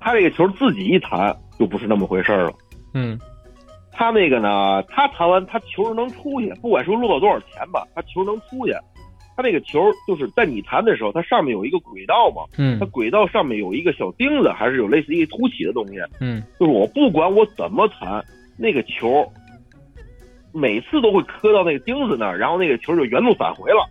[0.00, 2.52] 他这个球自己一弹就不是那么回事儿了。
[2.94, 3.18] 嗯
[3.92, 8.72] 他那个呢，他弹完他球能出去，不管说落到多少钱吧，他球能出去。
[9.34, 15.94] 他那个球就是在你弹的时候，它上面有一个轨道嘛，嗯它轨道上面有一个小钉子，还是有类似于凸起的东西。
[16.20, 18.22] 嗯就是我不管我怎么弹，
[18.56, 19.30] 那个球
[20.52, 23.88] 每次都会磕到那个钉子那儿，然后那个球就原路返回了，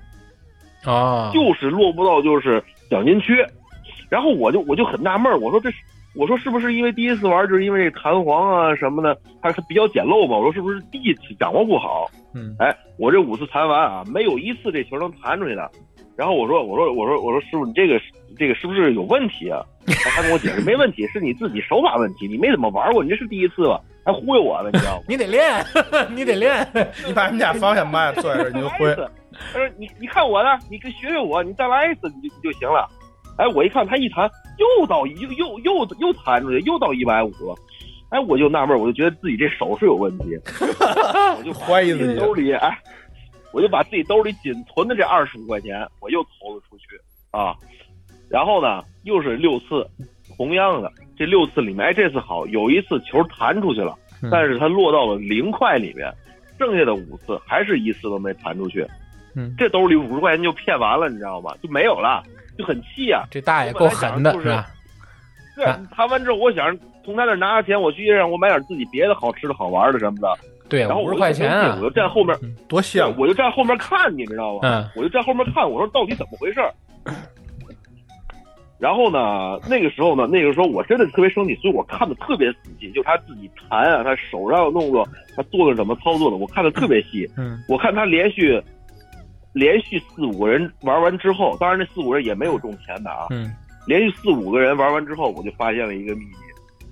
[0.85, 3.45] 啊，就是落不到就是奖金区。
[4.09, 5.77] 然后我就我就很纳闷，我说这是
[6.15, 10.37] 我说是不是因为第一次玩就是因为这弹簧啊什么的，它它比较简陋嘛？
[10.37, 12.11] 我说是不是第一次掌握不好？
[12.33, 15.71] 嗯哎，我这五次弹完啊，没有一次这球能弹出去的。
[16.17, 17.99] 然后我说我说我说我说师傅你这个
[18.37, 19.63] 这个是不是有问题啊？
[19.87, 23.79] 他跟我解释没问题，是你自己手法问题，你没怎么玩过，你这是第一次吧？
[24.03, 25.03] 还忽悠我呢，你知道吗？
[25.09, 25.65] 你得练，
[26.15, 26.67] 你得练。
[27.05, 28.93] 你把人家方向盘拽着，你就挥。
[28.95, 32.89] 他说你你看我的，你跟学学我，你再来一次你就你就行了。
[33.37, 37.55] 哎，我一看他一弹又到一又又又又弹出去，又到一百五了。
[38.09, 40.37] 哎，我就纳闷，我就觉得自己这手是有问题，
[41.37, 42.77] 我就怀疑自己己兜里哎，
[43.53, 46.85] 我就把自己兜里仅存的这二十五块钱，我又投了出去
[47.31, 47.55] 啊。
[48.29, 49.87] 然后呢，又是六次，
[50.37, 56.11] 同样的这六次里面，哎，这次好，有一次球弹出去了，嗯但是它落到了零块里面，
[56.57, 58.85] 剩下的五次还是一次都没弹出去。
[59.35, 61.53] 嗯，这兜里五十块钱就骗完了，你知道吗？
[61.61, 62.23] 就没有了，
[62.57, 63.23] 就很气啊。
[63.31, 64.67] 这大爷够狠的是吧？
[65.55, 65.63] 是
[65.95, 70.27] 弹完之后，我想从他那拿着钱，我去让我买点自己别的好吃的好玩的什么的。
[70.67, 72.35] 对，然后五十块钱啊我，就站后面，
[72.67, 73.13] 多香！
[73.17, 74.59] 我就站后面看，你知道吗？
[74.63, 76.73] 嗯我就站后面看，我说到底怎么回事儿？
[78.81, 87.29] 然后呢，那个时候呢，那个时候我真的特别生气，所以我看的特别仔细，就他自己弹啊，他手上的动作，他做的怎么操作的，我看的特别细。
[87.37, 88.59] 嗯我看他连续
[89.53, 93.53] 连续四五个人玩完之后，当然那四五个人也没有中钱的啊，嗯。
[93.85, 96.33] 连续四五个人玩完之后，我就发现了一个秘密，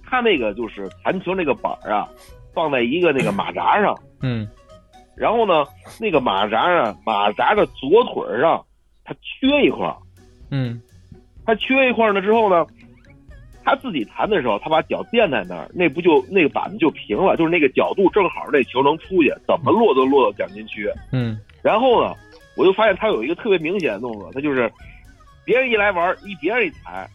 [0.05, 2.07] 他那个就是弹球那个板儿啊，
[2.53, 4.47] 放在一个那个马扎上，嗯。
[5.17, 5.65] 然后呢，
[5.99, 8.63] 那个马扎啊，马扎的左腿上
[9.03, 9.91] 它缺一块，
[10.51, 10.79] 嗯
[11.49, 12.63] 它缺一块儿呢之后呢，
[13.65, 20.87] 他自己弹的时候，他把脚垫在那儿，那不就那个板子就平了，就是那个角度正好，那球能出去，怎么落都落到奖金区。
[21.11, 22.13] 嗯然后呢，
[22.55, 24.71] 我就发现他有一个特别明显的动作，他就是
[25.43, 27.09] 别人一来玩，一别人一踩，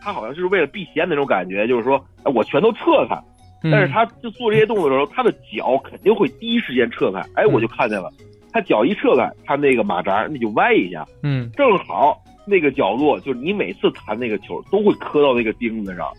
[0.00, 3.16] 他好像就是为了避嫌那种感觉，就是说，哎，我全都撤开。
[3.64, 7.20] 嗯，但是他就做这些动作的时候，他的脚肯定会第一时间撤开。
[7.34, 8.08] 哎，我就看见了，
[8.52, 16.12] 他脚一撤开，他那个马扎那就歪一下，嗯正好那个角落，就是你每次弹那个球都会磕到那个钉子上。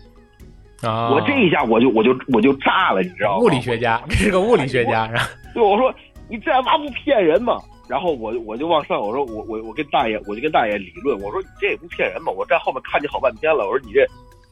[0.82, 3.38] 啊，我这一下我就我就我就炸了，你知道吗？
[3.38, 5.22] 物理学家，这是个物理学家是吧？
[5.54, 5.92] 对，我说
[6.28, 7.58] 你这妈不骗人吗？
[7.88, 12.32] 然后我我就往上，我说我我我跟大爷，我就跟大爷理论，我说你这也不骗人嘛？
[12.32, 14.04] 我站后面看你好半天了，我说你这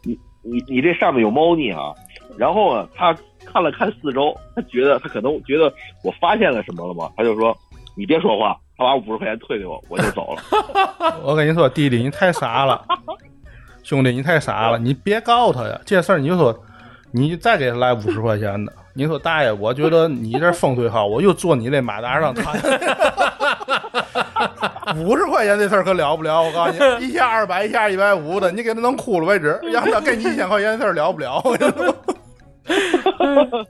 [0.03, 1.93] 你你你这上面有猫腻啊！
[2.39, 3.14] 然后啊，他
[3.45, 5.72] 看了看四周，他觉得他可能觉得
[6.03, 7.12] 我发现了什么了吧？
[7.16, 7.55] 他就说
[7.97, 10.42] 你别说话，他把五十块钱退给我，我就走了。
[11.22, 12.82] 我跟你说，弟弟，你太傻了，
[13.82, 15.80] 兄弟，你太傻了，你别告他呀。
[15.84, 16.57] 这事儿你就说，
[17.12, 22.55] 你再给他来五十块钱的，你说大爷，我觉得你这风水好，我又坐你那马达上弹。
[24.97, 29.59] 五十块钱这事儿可了不了，我告诉你，一下二百，一下一百五的，你给他弄哭了为止。
[29.72, 31.95] 要要给你一千块钱的事儿了不了，我跟你说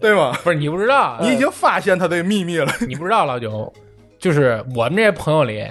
[0.01, 0.33] 对吗？
[0.43, 2.73] 不是你不知道，你已经发现他这个秘密了。
[2.87, 3.73] 你不知道老九，
[4.25, 5.63] 就是我们这些朋友里，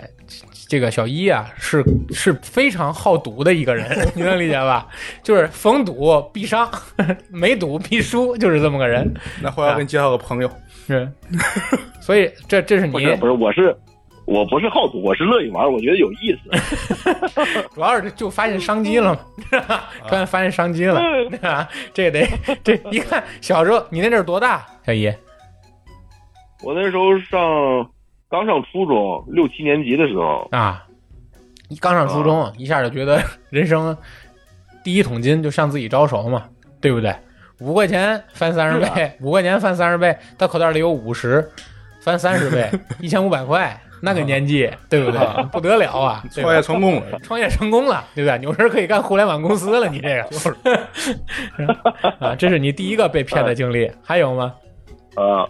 [0.70, 4.88] 这个小一啊，是是非常好赌的一个人， 你能理解吧？
[5.24, 6.70] 就是逢赌必伤，
[7.34, 9.12] 没赌必输，就是这么个人。
[9.42, 10.52] 那后来我给你介绍个朋友，
[10.86, 11.12] 是，
[12.00, 13.76] 所以这这是你不是不是，我是
[14.26, 16.52] 我不是好赌，我是乐意玩，我觉得有意思。
[17.74, 19.16] 主要是就发现商机了
[19.50, 21.02] 嘛，突然发现商机了，
[21.42, 22.30] 啊，这得
[22.64, 25.12] 这一看小时候你那阵儿多大，小一
[26.64, 27.90] 我那时候上
[28.34, 30.84] 刚上初中六七年级的时候，啊，
[31.70, 33.22] 一刚上初中，一下就觉得
[33.52, 33.96] 人生
[34.84, 36.46] 第一桶金就向自己招手嘛，
[36.82, 37.16] 对不对？
[37.60, 41.48] 五块钱翻三十倍，五块钱翻三十倍，他口袋里有五十，
[42.02, 42.68] 翻三十倍，
[43.00, 45.20] 一千五百块，那个年纪，对不对？
[45.52, 46.24] 不得了啊！
[46.34, 48.44] 创业成功了，创业成功了，对不对？
[48.44, 50.50] 有人可以干互联网公司了，你这个就是
[52.20, 54.56] 啊，这是你第一个被骗的经历，还有吗？
[55.18, 55.48] 呃，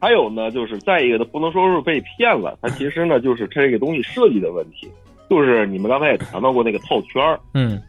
[0.00, 4.90] 还有呢，就是再一个，它不能说是被骗了，它其实呢就是这个东西设计的问题，
[5.28, 7.80] 就是你们刚才也谈到过那个套圈儿，嗯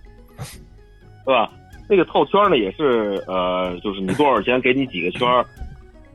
[1.26, 1.52] 对吧？
[1.88, 5.46] 那个套圈儿呢也是呃，就是你多少钱给你几个圈儿，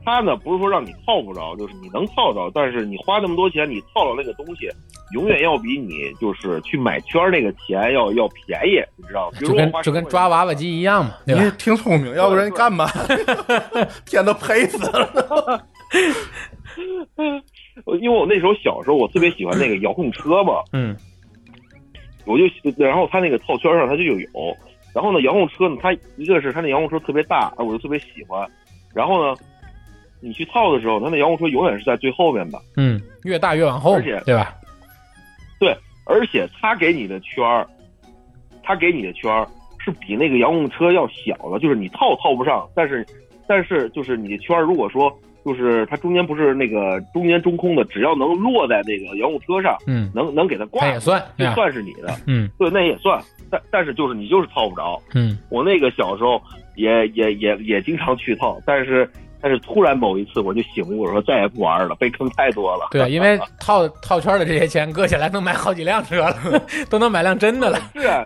[0.05, 4.69] 它呢不是说让你套不着，就是你能套着，但是你花那么多钱，你套着那个东西，
[5.13, 9.37] 永远要比你就是去买圈儿那个钱要要便宜，你知道吗？
[9.39, 11.55] 比如就跟就跟抓娃娃机一样嘛，对你吧？
[11.57, 12.87] 挺聪明，要不然你干嘛，
[14.05, 15.61] 天都赔死了。
[17.85, 20.95] 呃因为我那时候小时候，我特别喜欢那个遥控车嘛，嗯。
[22.25, 22.45] 我就
[22.77, 24.27] 然后他那个套圈上他就有，
[24.95, 28.49] 然后呢遥控车呢，它一个是他那遥控车特别大，我就特别喜欢，
[28.95, 29.39] 然后呢，
[30.21, 34.55] 你去套的时候，他那遥控车永远是在最后面的，嗯，越大越往后而且，对吧？
[35.59, 37.67] 对而且他给你的圈儿，
[38.63, 43.05] 它给你的圈儿是比那个遥控车要小的，就是你套套不上，但是
[43.47, 45.15] 但是就是你的圈儿如果说
[45.45, 51.53] 就是它中间不是那个中间中空的，只要能落在那个遥控车上，嗯，能能给它挂也算，对就？
[51.53, 53.21] 算是你的，嗯对，那也算，
[53.51, 54.99] 但但是就是你就是套不着。
[55.13, 56.41] 嗯我那个小时候
[56.75, 59.07] 也也也也经常去套，但是
[59.39, 62.87] 但是突然某一次我就醒悟，我说再也不玩了，被坑太多了。
[62.89, 66.35] 对，因为 套套圈的这些钱搁起来能买好几辆车了，
[66.89, 67.77] 都能买辆真的了。
[67.93, 68.25] 是啊，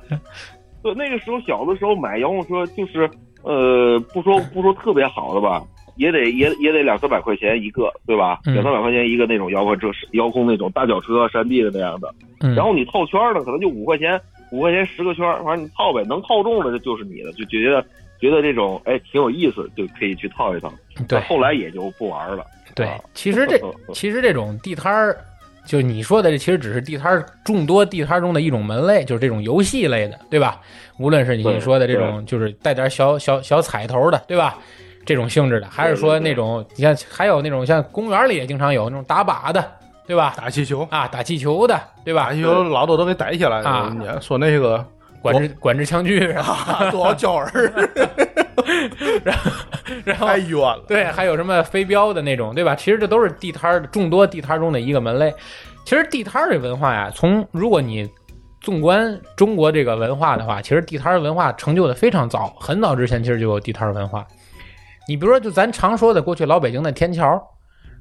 [0.82, 3.10] 对，那个时候小的时候买遥控车就是
[3.44, 5.62] 呃，不说不说特别好的吧。
[6.00, 8.40] 也得也也得两三百块钱一个，对吧？
[8.46, 12.10] 嗯两三百块钱一个那种遥控车，遥控那种大脚车、山地的那样的。
[12.40, 14.20] 嗯，然后你套圈呢，可能就五块钱，
[14.52, 17.86] 五块钱十个圈，反正你套呗，能套中的就是你的，就觉得
[18.18, 20.72] 觉得这种哎挺有意思，就可以去套一套。
[21.06, 22.46] 对后来也就不玩了。
[22.74, 23.60] 对啊，其实这
[23.94, 25.18] 其实这种地摊儿，
[25.66, 30.62] 就你说的这，其实只是地摊儿众多地摊儿中的一种门类，就是这种游戏类的，对吧？
[30.98, 34.58] 无论是你说的这种，就是带点小小小彩头的，对吧？
[35.10, 39.72] 这种性质的，还是说那种，你像还有那种像公园里也经常有那种打靶的，
[40.06, 40.36] 对吧？
[40.38, 42.34] 打气球，啊，打气球的，对吧打？
[42.36, 43.92] 气球老多都给逮起来啊
[44.22, 44.86] 说那个
[45.20, 47.52] 管制管制枪具， 啊，多少焦耳，
[49.24, 50.84] 然后太远了。
[50.88, 52.76] 对，还有什么飞镖的那种，对吧？
[52.76, 55.34] 其实这都是地摊儿众多地摊中的一个门类。
[55.86, 58.08] 其实地摊儿这文化呀，从如果你
[58.62, 64.24] 纵观中国这个文化的话，其实地摊文化成就的非常早，很早之前其实就有地摊文化。
[65.10, 67.42] 你比如说，就咱常说的过去老北京的天桥，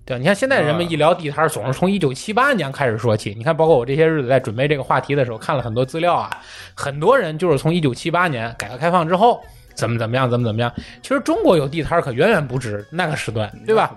[0.04, 0.18] 对吧？
[0.18, 3.34] 你看现在人们一聊地摊儿，总是从一九七八年开始说起。
[3.34, 6.28] 你看，包括我这些日子在准备这个话题的时候，看了很多资料啊，
[6.74, 9.40] 很多人就是从一九七八年改革开放之后，
[9.74, 10.70] 怎么怎么样，怎么怎么样。
[11.00, 13.96] 其实中国有地摊儿可远远不止那个时段，对吧？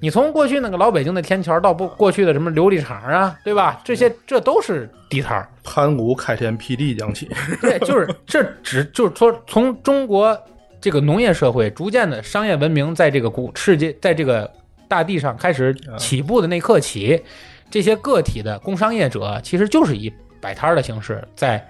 [0.00, 3.80] 你从过去那个老北京的天桥到不过去的什么琉璃厂啊，对吧？
[3.84, 5.48] 这些这都是地摊儿。
[5.62, 7.30] 盘古开天辟地讲起，
[7.60, 10.36] 对，就是这只就是说，从中国
[10.80, 14.50] 这个农业社会逐渐的商业文明在这个古世界，在这个
[14.88, 17.22] 大地上开始起步的那刻起，
[17.70, 21.64] 这些个体的工商业者其实就是以摆摊儿的形式在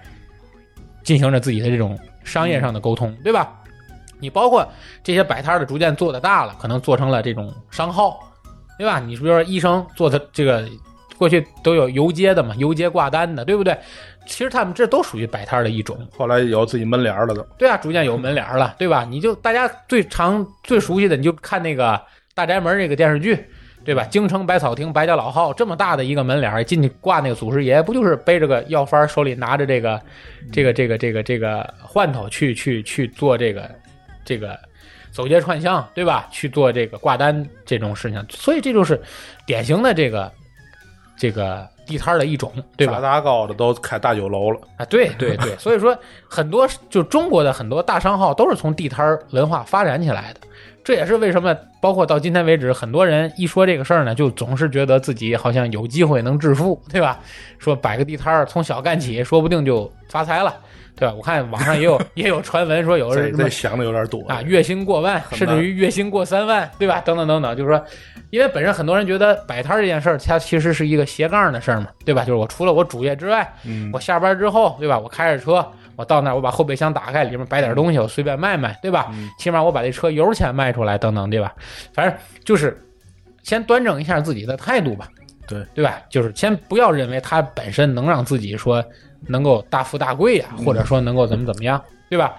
[1.03, 3.57] 进行着自己的这种商业上的沟通，对吧？
[4.19, 4.67] 你包括
[5.03, 8.19] 这些摆摊儿的逐渐做的大了，可能做成了这种商号，
[8.77, 8.99] 对吧？
[8.99, 10.63] 你比如说医生做的这个，
[11.17, 13.75] 过去都有游街的嘛，游街挂单的，对不对？
[14.27, 17.41] 其实他们这都属于摆摊的一种，后来有自己门脸了都。
[17.57, 19.05] 对啊，逐渐有门脸了， 对吧？
[19.09, 21.93] 你就大家最常最熟悉的，你就看那个
[22.33, 23.37] 《大宅门》这个电视剧，
[23.83, 24.03] 对吧？
[24.05, 30.01] 京城百草厅白家老号这么大的一个门脸，进去挂那个祖师爷，不就是背着个药方，手里拿着这个
[30.51, 33.69] 这个这个这个这个罐头去去去做这个
[34.23, 34.57] 这个
[35.11, 36.27] 走街串巷，对吧？
[36.31, 39.01] 去做这个挂单这种事情，所以这就是
[39.45, 40.31] 典型的这个
[41.17, 43.01] 这个地摊的一种，对吧炸？
[43.01, 45.95] 大高的都开大酒楼了，啊，对对对， 所以说
[46.27, 50.39] 很多就中国的很多大商号都是从地摊文化发展起来的，
[50.83, 57.19] 这也是为什么包括到今天为止，很多人一说这个事儿呢，就总是觉得自己好像有机会能致富，对吧？
[57.59, 60.55] 说摆个地摊儿从小干起，说不定就发财了，
[60.95, 61.13] 对吧？
[61.15, 67.01] 我看网上也有 也有传闻说有这人想的有点多啊，月薪过万，甚至于月薪过三万，对吧？
[67.01, 67.83] 等等等等，就是说，
[68.29, 72.21] 因为本身很多人觉得摆摊这件事儿，它其实是一个斜杠的事儿嘛，对吧？
[72.23, 74.99] 就是我除了我主业之外，嗯我下班之后，对吧？
[74.99, 75.65] 我开着车，
[75.95, 79.07] 我到那儿，我把后备箱打开，里面摆点东西，我随便卖卖，对吧？
[79.13, 81.53] 嗯起码我把这车油钱卖出来，等等，对吧？
[81.93, 82.15] 反正
[82.45, 82.79] 就是
[83.43, 85.07] 先端正一下自己的态度吧，
[85.47, 86.01] 对对吧？
[86.09, 88.83] 就是先不要认为它本身能让自己说
[89.27, 92.35] 能够大富大贵呀、或者说能够怎么怎么样，对吧？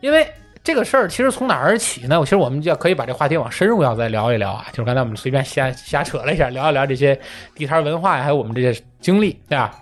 [0.00, 0.26] 因为
[0.62, 2.18] 这个事儿其实从哪儿起呢？
[2.20, 4.66] 其实我们就可以把这话题往深入要再聊一聊啊。
[4.72, 7.18] 就是刚才我们随便瞎瞎扯了一下，聊一聊这些
[7.54, 9.78] 地摊文化呀，还有我们这些经历，对吧？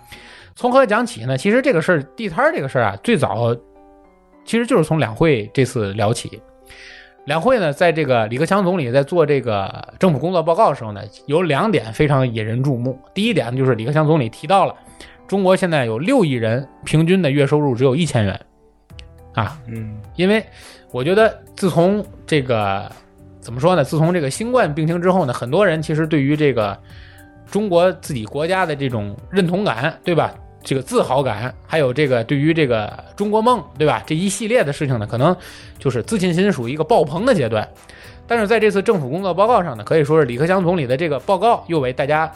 [0.55, 1.37] 从何讲起呢？
[1.37, 3.55] 其实这个事儿，地摊这个事儿啊，最早
[4.45, 6.41] 其实就是从两会这次聊起。
[7.25, 12.99] 两会呢，在这个李克强总理在做这个政府工作报告的时候呢，有两点非常引人注目。
[13.13, 14.75] 第一点就是李克强总理提到了，
[15.25, 18.39] 中国现在有六亿人平均的月收入只有一千元，
[19.33, 20.43] 啊，嗯因为
[20.91, 22.91] 我觉得自从这个
[23.39, 23.83] 怎么说呢？
[23.83, 26.77] 自从这个新冠病情之后呢，很多人其实对于这个
[27.49, 30.33] 中国自己国家的这种认同感，对吧？
[30.63, 34.01] 这个自豪感，还有这个对于这个中国梦，对吧？
[34.05, 35.35] 这一系列的事情呢，可能
[35.77, 37.67] 就是自信心属于一个爆棚的阶段。
[38.25, 42.31] 但是在这次政府工作报告上呢，可以说是李克强总理的这个报告又为大家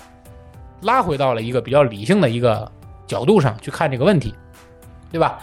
[0.82, 2.70] 拉回到了一个比较理性的一个
[3.08, 4.36] 角度上去看这个问题，
[5.12, 5.40] 对吧？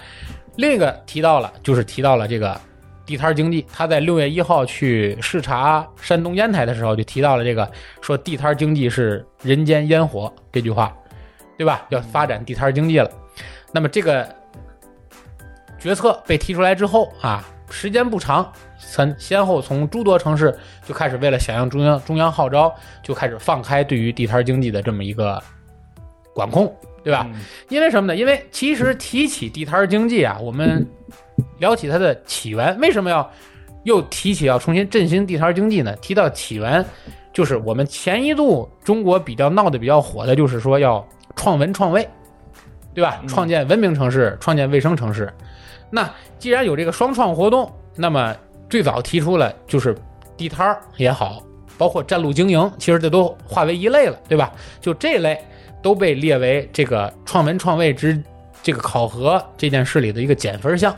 [0.56, 2.60] 另一个提到了，就是提到了这个
[3.06, 3.66] 地摊经济。
[3.72, 7.68] 他在六月一号去视察山东烟台的时候，就提到了这个，
[8.00, 10.94] 说地摊经济是人间烟火这句话，
[11.56, 11.86] 对吧？
[11.90, 13.10] 要发展地摊经济了。
[13.72, 14.28] 那么这个
[15.78, 25.42] 决策被提出来之后啊，时间不长，先先后从诸多城市就开始为了响应中央中央号召，就开始放开对于地摊经济的这么一个
[26.32, 27.26] 管控，对吧？
[27.32, 28.16] 嗯因为什么呢？
[28.16, 30.86] 因为其实提起地摊经济啊，我们
[31.58, 33.28] 聊起它的起源，为什么要
[33.82, 35.94] 又提起要重新振兴地摊经济呢？
[35.96, 36.84] 提到起源，
[37.32, 41.06] 就是我们前一度中国比较闹得比较火的，就是说要
[41.36, 42.08] 创文创卫，
[42.94, 43.18] 对吧？
[43.22, 45.32] 嗯创建文明城市，创建卫生城市。
[45.90, 46.08] 那
[46.38, 48.34] 既然有这个双创活动，那么
[48.68, 49.96] 最早提出了就是
[50.36, 51.42] 地摊儿也好，
[51.78, 54.52] 包括占路经营，其实这都划为一类了，对吧？
[54.80, 55.40] 就这类
[55.82, 58.20] 都被列为这个创文创卫之
[58.62, 60.94] 这个考核这件事里的一个减分项。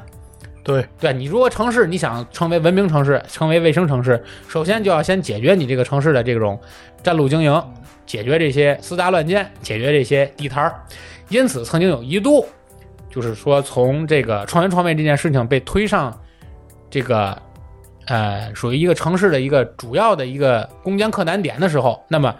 [0.66, 6.60] 对，对你如果城市你想成为文明城市，成为卫生城市，首先就要先解决你这个城市的这种
[7.04, 7.62] 占路经营，
[8.04, 10.74] 解决这些私搭乱建，解决这些地摊儿。
[11.28, 12.44] 因此，曾经有一度，
[13.08, 16.12] 就是说从这个创文创卫这件事情被推上
[16.90, 17.40] 这个
[18.06, 22.34] 呃属于一个城市的一个主要的一个攻坚克难点的时候，那么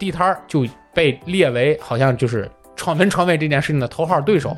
[0.00, 4.56] 地摊儿就被列为好像就是创文创卫这件事情的头号对手。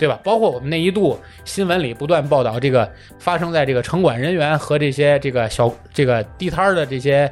[0.00, 0.18] 对吧？
[0.24, 7.30] 包括我们那一度新闻里不断报道这个发生在这个城管人员和这些这个小这个地摊儿的这些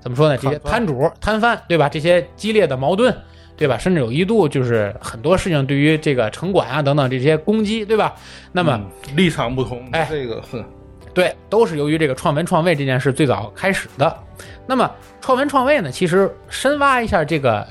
[0.00, 0.36] 怎么说呢？
[0.36, 1.88] 这些摊主摊贩对吧？
[1.88, 3.16] 这些激烈的矛盾
[3.56, 3.78] 对吧？
[3.78, 8.14] 甚至有一度就是很多事情对于这个城管啊等等这些攻击对吧？
[8.52, 10.62] 那么、嗯立场不同，哎这个哼，
[11.14, 14.14] 对，都是由于这个创文创卫这件事最早开始的。
[14.66, 14.90] 那么
[15.22, 17.66] 创文创卫呢，其实深挖一下这个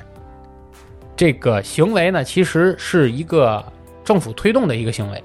[1.16, 3.64] 这个行为呢，其实是一个
[4.10, 5.24] 政府推动的一个行为。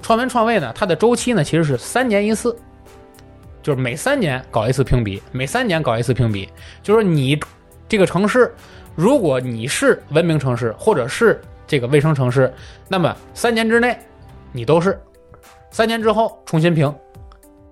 [0.00, 2.56] 创文创卫呢，它的周期呢其实是三年一次，
[3.60, 6.48] 就是每三年搞一次评比，每三年搞一次评比。
[6.84, 7.36] 就是你
[7.88, 8.54] 这个城市，
[8.94, 12.54] 如果你是文明城市或者是这个卫生城市，
[12.86, 13.98] 那么三年之内
[14.52, 14.96] 你都是，
[15.72, 16.94] 三年之后重新评。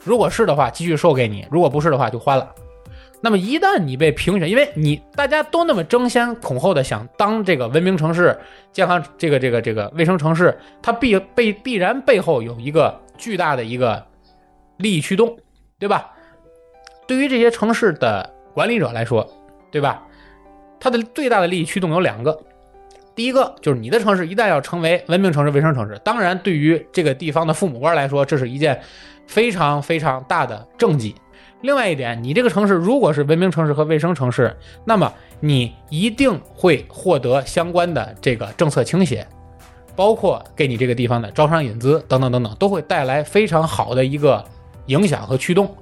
[0.02, 2.52] 如果是的话，继续授给你；如果不是的话，就换了。
[3.22, 8.38] 那么一旦你被评选，因为你大家都那么争先恐后的想当这个文明城市、
[8.72, 14.02] 健康这个这个这个卫生城市，它必被必然背后有一个巨大的一个
[14.78, 15.36] 利益驱动，
[15.78, 16.10] 对吧？
[17.06, 19.30] 对于这些城市的管理者来说，
[19.70, 20.02] 对吧？
[20.78, 22.40] 它的最大的利益驱动有两个，
[23.14, 28.80] 第一个就是你的城市一旦要成为文明城市、卫生城市，当然对于这个地方的父母官来说，这是一件
[29.26, 31.14] 非常非常大的政绩。
[31.62, 39.26] 另外一点，你这个城市如果是文明城市和卫生城市，那么你一定会获得相关的这个政策倾斜，
[39.94, 44.42] 包括给你这个地方的招商引资等等等等，都会带来非常好的一个
[44.86, 45.74] 影响和驱动。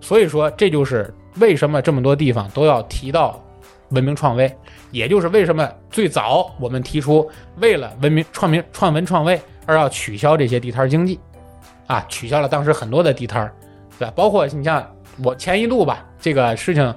[0.00, 3.42] 所以说，这就是为什么这么多地方都要提到
[3.88, 4.54] 文明创卫，
[4.92, 11.18] 也就是为什么最早我们提出为了文明创明创文创卫而要取消这些地摊经济，
[11.88, 13.50] 啊，取消了当时很多的地摊，
[13.98, 14.12] 对吧？
[14.14, 14.86] 包括你像
[15.22, 16.94] 我前一度吧，这个事情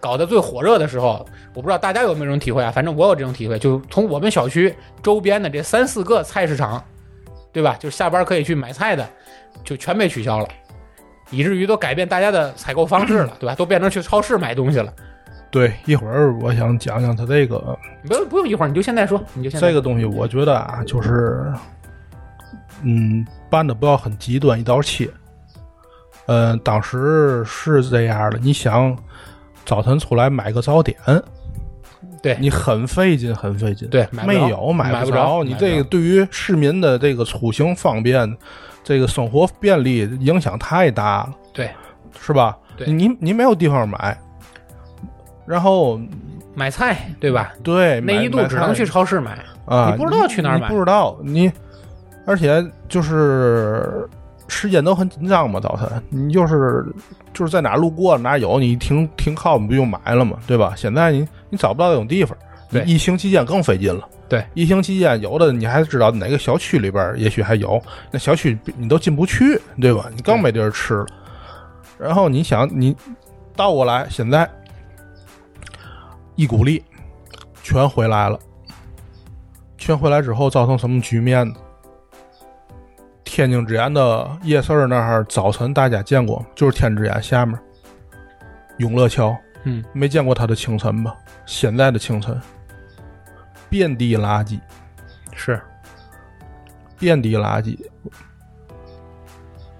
[0.00, 2.70] 搞得最火热的时候，我不知道大家有没有这种体会啊？
[2.70, 6.82] 反正我有这种体会，就从我们小区周边的这三四个菜市场，
[7.52, 7.76] 对吧？
[7.78, 9.08] 就是下班可以去买菜的，
[9.64, 10.48] 就全被取消了，
[11.30, 13.54] 以至于都改变大家的采购方式了， 对吧？
[13.54, 14.92] 都变成去超市买东西了。
[15.50, 21.46] 对，一会儿我想讲讲他这个不用不用一会儿，你就现在说，你就现在这个东西，我觉得啊，就是，
[22.82, 25.08] 嗯，办的不要很极端，一刀切。
[26.26, 28.96] 嗯，当时是这样的，你想
[29.64, 30.96] 早晨出来买个早点，
[32.22, 33.88] 对你很费劲，很费劲。
[33.88, 38.36] 对，没有买买不着，你这个对于市民的这个出行方便，
[38.82, 41.70] 这个生活便利影响太大了，对
[42.18, 42.56] 是吧？
[42.76, 44.18] 对你你没有地方买，
[45.46, 46.00] 然后
[46.54, 47.52] 买菜对吧？
[47.62, 51.52] 对那一度只能去超市买，啊，你不知道去哪儿买不知道你，
[52.26, 54.08] 而且就是
[54.54, 56.86] 时间都很紧张嘛，早晨你就是
[57.32, 60.72] 就是在哪路过哪有，你停停靠你不就买了嘛，对吧？
[60.76, 62.36] 现在你你找不到这种地方，
[62.70, 64.08] 你对疫情期间更费劲了。
[64.28, 70.08] 对，疫情期间有的你还知道哪个小区里边也许还有，那小区你都进不去，对吧？
[70.14, 71.06] 你更没地儿吃了。
[71.98, 72.96] 然后你想，你
[73.54, 74.48] 倒过来，现在
[76.36, 76.82] 一股力
[77.62, 78.38] 全回来了，
[79.76, 81.54] 全回来之后造成什么局面呢？
[83.24, 87.58] 天津之眼的夜市儿那儿，早晨大家见过，就是天之眼下面
[88.78, 91.16] 永乐桥，嗯，没见过它的清晨吧？
[91.46, 92.40] 现在的清晨，
[93.68, 94.58] 遍地垃圾，
[95.34, 95.60] 是。
[96.96, 97.76] 遍地垃圾，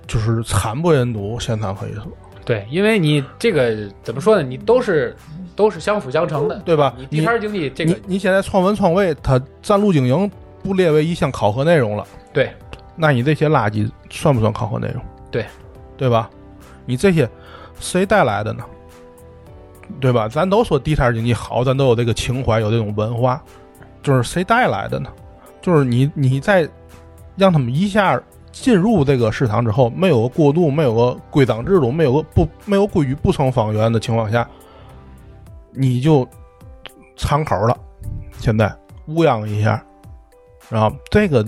[0.07, 2.07] 就是惨不忍睹，现场可以说，
[2.45, 4.43] 对，因为你这个怎么说呢？
[4.43, 5.17] 你都是
[5.55, 6.93] 都是相辅相成的，对吧？
[6.99, 10.31] 你地摊经济这个你你现在创文创卫，它占路经营
[10.63, 12.53] 不列为一项考核内容了，对
[12.97, 15.03] 那你这些垃圾算不算考核内容？
[15.31, 15.45] 对，
[15.97, 16.31] 对吧？
[16.87, 17.29] 你这些
[17.81, 18.65] 谁带来的呢？
[20.01, 20.29] 对吧？
[20.29, 23.43] 咱都说地摊经济好，咱都有这个情怀，有这种文化，
[24.03, 25.11] 就是谁带来的呢？
[25.61, 26.69] 就是你你在
[27.37, 28.21] 让他们一下
[28.53, 34.49] 进入这个市场之后，没有个过渡，没有个规章制度，没有个不没有规矩不成方圆的情况下，
[35.73, 36.27] 你就
[37.17, 37.77] 敞口了。
[38.39, 38.75] 现在
[39.07, 39.83] 乌泱一下，
[40.69, 41.43] 然后这个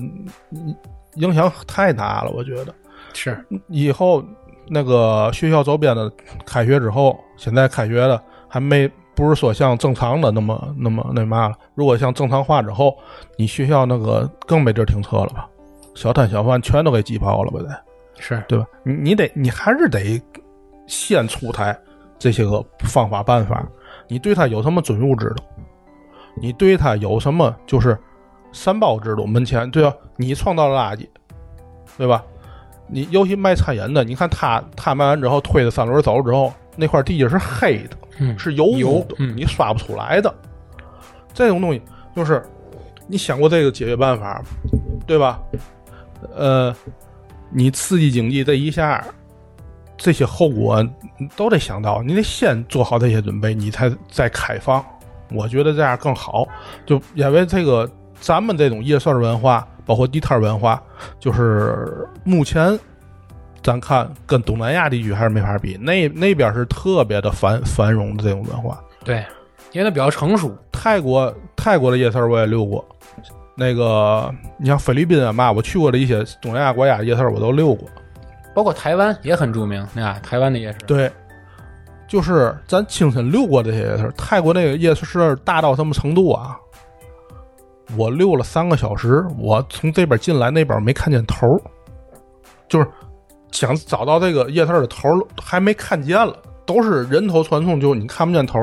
[0.50, 0.74] 嗯
[1.16, 2.74] 影响太大了，我觉得。
[3.12, 4.22] 是以后
[4.68, 6.10] 那个学校周边的
[6.44, 11.54] 开学之后，现在开学的还没不是说像正常的那么那么那嘛了。
[11.74, 12.96] 如果像正常化之后，
[13.38, 15.48] 你学校那个更没地儿停车了吧？
[15.94, 17.60] 小摊小贩全都给挤爆了吧？
[17.60, 17.82] 得
[18.18, 18.66] 是，对吧？
[18.84, 20.20] 你你得你还是得
[20.86, 21.74] 先出台
[22.18, 23.66] 这些个方法办法。
[24.08, 25.42] 你对他有什么准入制度？
[26.38, 27.98] 你对他有什么就是
[28.56, 29.26] 三包制度？
[29.26, 29.92] 门前对啊？
[30.16, 31.06] 你创造了垃圾，
[31.98, 32.24] 对吧？
[32.88, 40.34] 你尤其卖餐饮的，你看他他卖完之后推着三轮走了之后，那块地下是黑的，嗯，是油油污的，嗯你刷不出来的。
[41.34, 41.82] 这种东西
[42.14, 42.42] 就是
[43.06, 44.42] 你想过这个解决办法？
[45.06, 45.40] 对吧？
[46.34, 46.74] 呃，
[47.50, 49.04] 你刺激经济这一下，
[49.96, 50.84] 这些后果
[51.36, 54.84] 都得想到，你得先做好这些准备，你才再开放。
[55.32, 56.46] 我觉得这样更好，
[56.86, 57.90] 就因为这个
[58.20, 60.82] 咱们这种夜市文化，包括地摊文化，
[61.20, 62.78] 就是目前
[63.62, 68.80] 咱看跟东南亚地区还是没法比，那那边是特别的繁繁荣的这种文化。
[69.04, 69.24] 对，
[69.72, 72.84] 因为它比较成熟，泰国泰国的夜市我也溜过，
[73.54, 77.88] 那个你像菲律宾啊嘛，我去过的一些东南亚国家夜市我都溜过。
[78.54, 81.12] 包括台湾也很著名，啊，台湾的夜市，对，
[82.08, 86.56] 就是咱亲身溜过这些夜市，泰国那个夜市大到什么程度啊？
[87.96, 91.46] 我溜了三个小时，我从这边进来，那边没看见头，
[92.68, 92.88] 就是
[93.52, 95.08] 想找到这个夜市的头
[95.40, 98.58] 还没看见了，都是人头攒动，就你看不见头，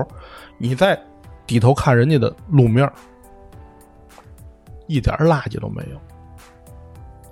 [0.57, 0.99] 你再
[1.47, 2.91] 低头看人家的路面，
[4.87, 5.97] 一点垃圾都没有。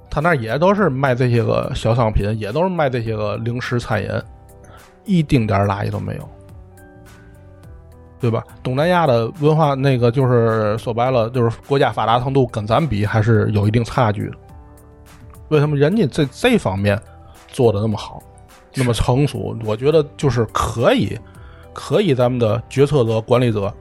[0.10, 4.10] 他那也都是卖这些个小商品，也都是卖这些个零食餐饮，
[5.06, 6.30] 一丁点垃圾都没有，
[8.22, 8.44] 对吧？
[8.62, 14.38] 东南亚的文化，那个就是说白了，就是国家发达程度跟咱比还是有一定差距的。
[15.50, 16.98] 为什么人家在这方面
[17.48, 18.22] 做的那么好，
[18.76, 19.58] 那么成熟？
[19.66, 21.18] 我觉得就是可以，
[21.74, 23.74] 可以咱们的决策者、管理者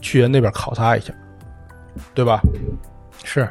[0.00, 1.14] 去人那边考察一下，
[2.12, 2.42] 对吧？
[3.22, 3.48] 是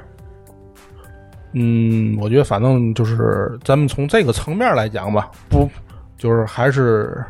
[1.54, 5.68] 嗯，我觉得反正就是咱们从这个层面来讲吧，不
[6.18, 7.24] 就是还是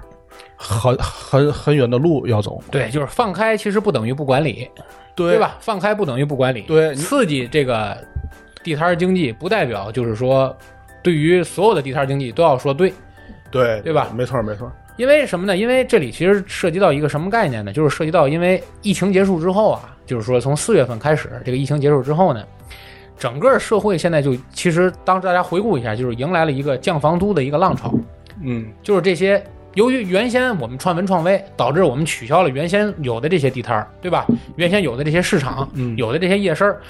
[0.61, 4.69] 很很很远的路要走，对，就是放开，其实不等于不管理，
[5.15, 5.39] 对对？
[5.39, 5.55] 吧？
[5.61, 7.97] 放开不等于不管理，对刺激这个
[8.61, 10.53] 地摊经济，不代表就是说
[11.01, 12.93] 对于所有的地摊经济都要说对，
[13.49, 15.55] 对对吧没错没错，因为什么呢？
[15.55, 17.71] 因为这里其实涉及到一个什么概念呢？
[17.71, 22.43] 就是涉及到因为疫情结束之后啊，就是说从四月份开始，这个疫情结束之后呢，
[23.17, 27.93] 整个社会现在就其实当大家回顾一下，就是迎来了一个降房租的一个浪潮，
[28.43, 29.41] 嗯就是这些。
[29.79, 34.25] 由于原先我们创文创微，导致我们取消了原先有的这些地摊儿，对吧？
[34.57, 36.81] 原先有的这些市场，嗯有的这些夜市儿，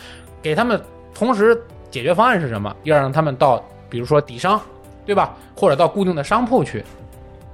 [0.42, 0.82] 给他们
[1.14, 1.56] 同时
[1.92, 2.76] 解决方案是什么？
[2.86, 4.60] 要让他们到，比如说底商，
[5.06, 5.38] 对吧？
[5.56, 6.84] 或者到固定的商铺去，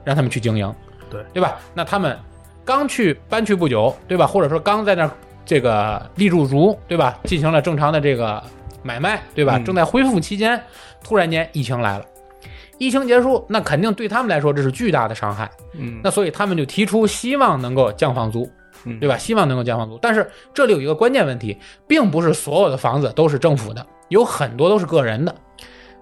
[0.06, 0.74] 让他们去经营，
[1.10, 1.60] 对对吧？
[1.74, 2.18] 那他们
[2.64, 4.26] 刚去搬去不久，对吧？
[4.26, 5.12] 或者说刚在那儿
[5.44, 7.20] 这个立住足，对吧？
[7.26, 8.42] 进行了正常的这个
[8.84, 9.58] 买卖，对吧？
[9.58, 10.64] 嗯正在恢复期间，
[11.04, 12.06] 突然间疫情来了，
[12.78, 15.49] 疫情结束，那肯定对他们来说这是巨大的伤害。
[15.73, 18.49] 嗯，那所以他们就提出希望能够降房租，
[18.86, 19.17] 嗯对吧？
[19.17, 19.97] 希望能够降房租。
[20.01, 21.57] 但是这里有一个关键问题，
[21.88, 25.34] 并不是所有的房子都是政府的，有很多都是个人的。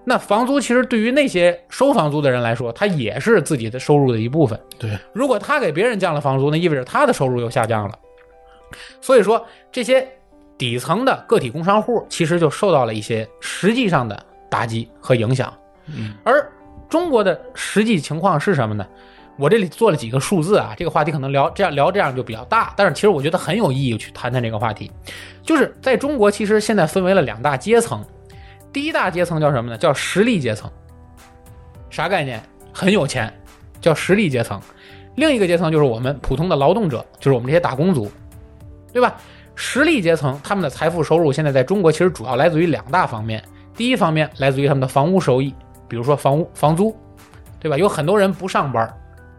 [0.06, 4.60] 那房租其实对于那些收房租的人来说，他也是自己的收入的一部分。
[4.78, 7.98] 对，如果他给别人降了房租，那意味着他的收入又下降了。
[9.00, 10.06] 所以说，这些
[10.58, 14.20] 底层的个体工商户其实就受到了一些实际上的
[14.50, 15.52] 打击和影响。
[15.86, 16.50] 嗯而
[16.94, 18.86] 中国的实际情况是什么呢？
[19.36, 24.88] 我这里做了几个数字啊，这个话题可能聊这样聊这样就比较大，但是其实我觉得很有意义去谈谈这个话题。
[25.42, 28.00] 就是在中国，其实现在分为了两大阶层，
[28.72, 29.76] 第一大阶层叫什么呢？
[29.76, 30.70] 叫实力阶层，
[31.90, 32.40] 啥概念？
[32.72, 33.34] 很有钱，
[33.80, 34.60] 叫实力阶层。
[35.16, 38.08] 另一个阶层就是我们普通的劳动者，就是我们这些打工族，
[38.92, 39.16] 对吧？
[39.56, 43.42] 实力阶层他们的财富收入现在在中国其实主要来自于两大方面，
[43.76, 45.52] 第一方面来自于他们的房屋收益，
[45.88, 46.94] 比如说房屋房租，
[47.60, 47.76] 对吧？
[47.76, 48.92] 有很多人不上班，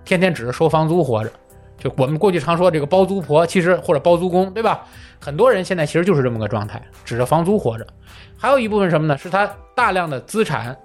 [0.03, 1.31] 天天只是收房租活着。
[1.77, 4.85] 就我们过去常说这个包租婆，其实或者包租公，对吧？
[5.19, 7.85] 很多人现在其实就是这么个状态，指着房租活着。
[8.37, 9.17] 还有一部分什么呢？
[9.17, 10.75] 是他大量的资产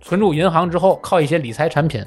[0.00, 2.04] 存入银行之后，靠一些理财产品。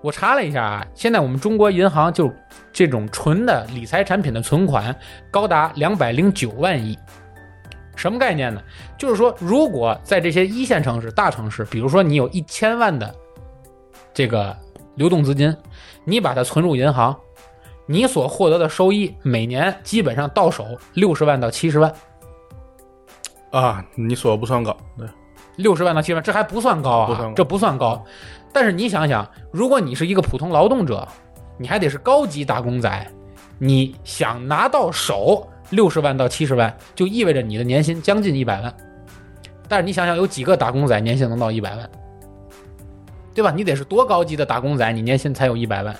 [0.00, 2.32] 我查了一下啊，现在我们中国银行就
[2.72, 4.94] 这种纯的理财产品的存款
[5.30, 6.98] 高达两百零九万亿。
[7.96, 8.60] 什么概念呢？
[8.98, 13.14] 就是说，如果在这些一线城市、大城市，比如说你有一千万的
[14.12, 14.56] 这个
[14.94, 15.56] 流动资金，
[16.04, 17.16] 你把它存入银行，
[17.86, 21.94] 你所获得的收益每年基本上到手六十万到七十万，
[23.50, 25.06] 啊，你说不算高，对，
[25.56, 28.04] 六十万到七十万，这还不算高啊，不高这不算高。
[28.52, 31.06] 但是你想想，如果你是一个普通劳动者，
[31.58, 33.12] 你还得是高级打工仔，
[33.58, 38.74] 你想拿到手六十万到七十万，就意味着你的年薪将近一百万。
[39.68, 41.90] 但是你想想，有几个打工仔年薪能到一百万？
[43.34, 43.50] 对吧？
[43.50, 45.96] 你得是多高级的打工仔，你年薪才有一百万。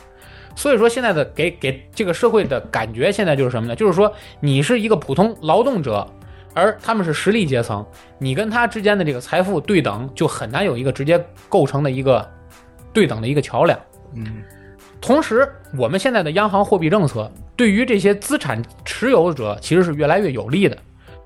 [0.55, 3.75] 所以说，现在的给给这个社会的感觉，现在就是什么呢？
[3.75, 6.07] 就是说，你是一个普通劳动者，
[6.55, 7.85] 而他们是实力阶层，
[8.19, 12.25] 你跟他之间的这个财富对等，就很难有一个直接构成的一个
[12.93, 13.77] 对等的一个桥梁。
[14.15, 14.45] 嗯
[15.05, 15.47] 同时，
[15.77, 20.75] 我们现在的央行货币政策对于这些资产持有者其实是越来越有利的，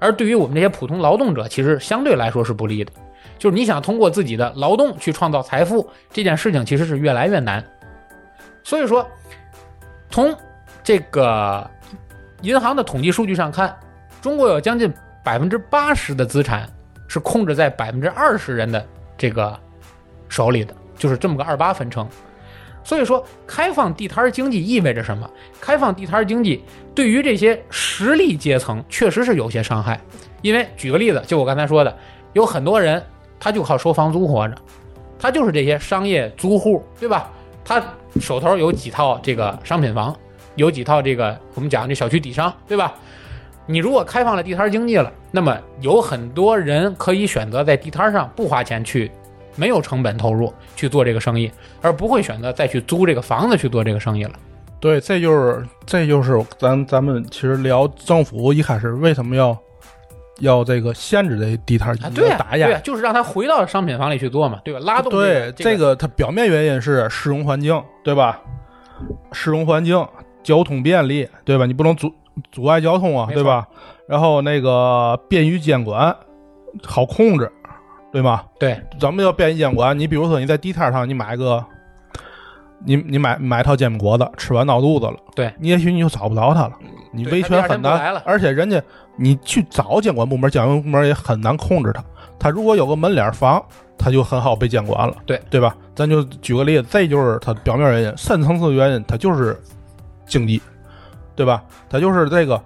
[0.00, 2.90] 而对于我们这些普通劳动者，其实相对来说是不利的。
[3.38, 7.64] 就是你想通过自己的劳动去创造财富这件事情，其实是越来越难。
[8.64, 9.08] 所以说，
[10.10, 10.36] 从
[10.82, 11.64] 这个
[12.42, 13.78] 银行的统计数据上看，
[14.20, 16.68] 中国有将近百分之八十的资产
[17.06, 18.84] 是控制在百分之二十人的
[19.16, 19.56] 这个
[20.28, 22.08] 手里的，就是这么个二八分成。
[22.88, 25.28] 所以说，开放地摊经济意味着什么？
[25.60, 26.64] 开放地摊经济
[26.94, 30.00] 对于这些实力阶层确实是有些伤害，
[30.40, 31.94] 因为举个例子，就我刚才说的，
[32.32, 33.04] 有很多人
[33.38, 34.54] 他就靠收房租活着，
[35.18, 37.30] 他就是这些商业租户，对吧？
[37.62, 37.84] 他
[38.22, 40.16] 手头有几套这个商品房，
[40.54, 42.94] 有几套这个我们讲这小区底商，对吧？
[43.66, 49.12] 你如果开放了地摊经济了，那么有很多人可以选择在地摊上不花钱去，
[49.58, 51.50] 没有成本投入去做这个生意，
[51.82, 54.32] 而不会选择再去租这个房子去做这个生意了。
[54.80, 59.58] 对，这就是这就是咱咱们其实聊政府一开始为什么要
[60.38, 62.80] 要这个限制这地摊儿经啊，济，对打压对呀、。
[62.84, 64.78] 就是让他回到商品房里去做嘛，对吧？
[64.84, 68.40] 拉动对，这个它表面原因是市容环境，对吧？
[69.32, 70.06] 市容环境、
[70.44, 71.66] 交通便利，对吧？
[71.66, 72.12] 你不能阻
[72.52, 73.66] 阻碍交通啊，对吧？
[74.06, 76.16] 然后那个便于监管，
[76.84, 77.50] 好控制，
[78.10, 78.42] 对吗？
[78.58, 79.98] 对咱们要便于监管？
[79.98, 81.64] 你比如说你在地摊上，你买个，
[82.84, 86.72] 你你买买套煎饼果子，吃完闹肚子了，对你也许你就找不着他了，
[87.12, 88.80] 你维权很难而且人家
[89.16, 92.02] 你去找监管部门，监管部门也很难控制他。
[92.38, 93.62] 他如果有个门脸房，
[93.98, 95.76] 他就很好被监管了，对对吧？
[95.94, 99.60] 咱就举个例子，这就是他表面原因，深层次原因，它就是
[100.24, 100.62] 经济，
[101.34, 101.62] 对吧？
[101.90, 102.62] 它就是这个，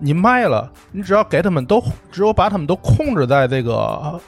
[0.00, 1.80] 你卖了，你只要给他们都，
[2.10, 4.20] 只有把他们都控制在这个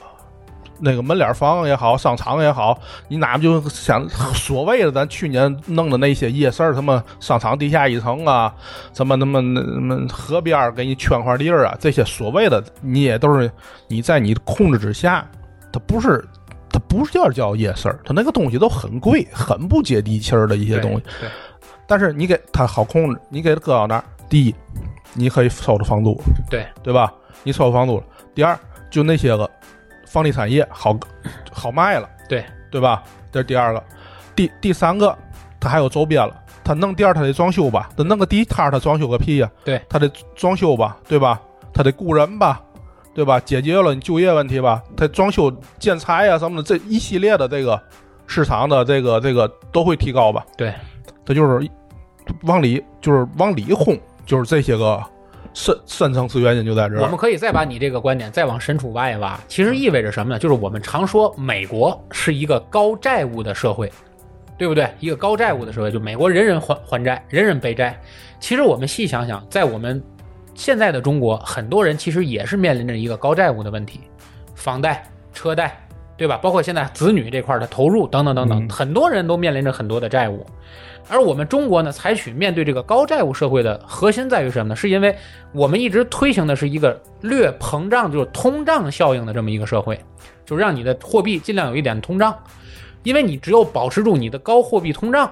[0.79, 8.53] 那个门脸房也好，商场也好，你哪怕就想所谓的咱去年弄的那些夜市儿，什么商场地下一层啊，
[8.93, 13.51] 什么什么那什么河边儿给你圈块地儿啊，这些所谓的你也都是
[13.87, 15.27] 你在你控制之下，
[15.71, 16.23] 它不是。
[16.69, 21.03] 它不是叫叫夜市儿，它那个东西都很贵，很不接地气儿的一些东西。
[21.21, 21.29] 对
[21.87, 24.53] 但是你给它好控制，你给它搁到那儿，第一，
[25.13, 27.11] 你可以收着房租，对对吧？
[27.43, 28.03] 你收房租了。
[28.35, 28.59] 第二，
[28.91, 29.49] 就那些个
[30.07, 30.97] 房地产业好
[31.51, 33.03] 好卖了，对对吧？
[33.31, 33.83] 这是第二个。
[34.35, 35.15] 第第三个，
[35.59, 36.33] 它还有周边了，
[36.63, 41.41] 他弄店儿他得装修吧，他弄个地摊儿他装修个屁呀、对，他得装修吧，对吧？
[41.73, 42.61] 他得雇人吧，
[43.13, 43.39] 对吧？
[43.39, 47.81] 解决了你就业问题吧，他装修建材呀、什么的，这一系列的这个
[48.25, 50.45] 市场的这个这个都会提高吧？
[50.55, 50.73] 对，
[51.25, 51.69] 他就是
[52.43, 55.03] 往里就是往里轰，就是这些个
[55.57, 57.01] 深深层次原因就在这儿。
[57.01, 60.37] 我们可以再把你这个观点再往深处挖一挖，其实意味着什么呢？
[60.37, 63.91] 就是我们常说美国是一个高债务的社会，
[64.55, 64.87] 对不对？
[64.99, 67.99] 一个高债务的社会，就美国人人还还债，人人背债。
[68.39, 70.01] 其实我们细想想，在我们
[70.53, 74.01] 现在的中国，很多人其实也是面临着一个高债务的问题，
[74.53, 75.03] 房贷、
[75.33, 75.75] 车贷，
[76.15, 76.37] 对吧？
[76.37, 80.45] 包括现在子女这块的投入等等等等，嗯很多人都面临着很多的债务。
[81.09, 84.75] 而我们中国呢，采取面对这个高债务社会的核心在于什么呢？
[84.75, 85.15] 是因为
[85.53, 89.97] 我们一直推行的是一个略膨胀，就是通胀效应的这么一个社会，
[90.45, 92.37] 就是让你的货币尽量有一点通胀，
[93.03, 95.31] 因为你只有保持住你的高货币通胀，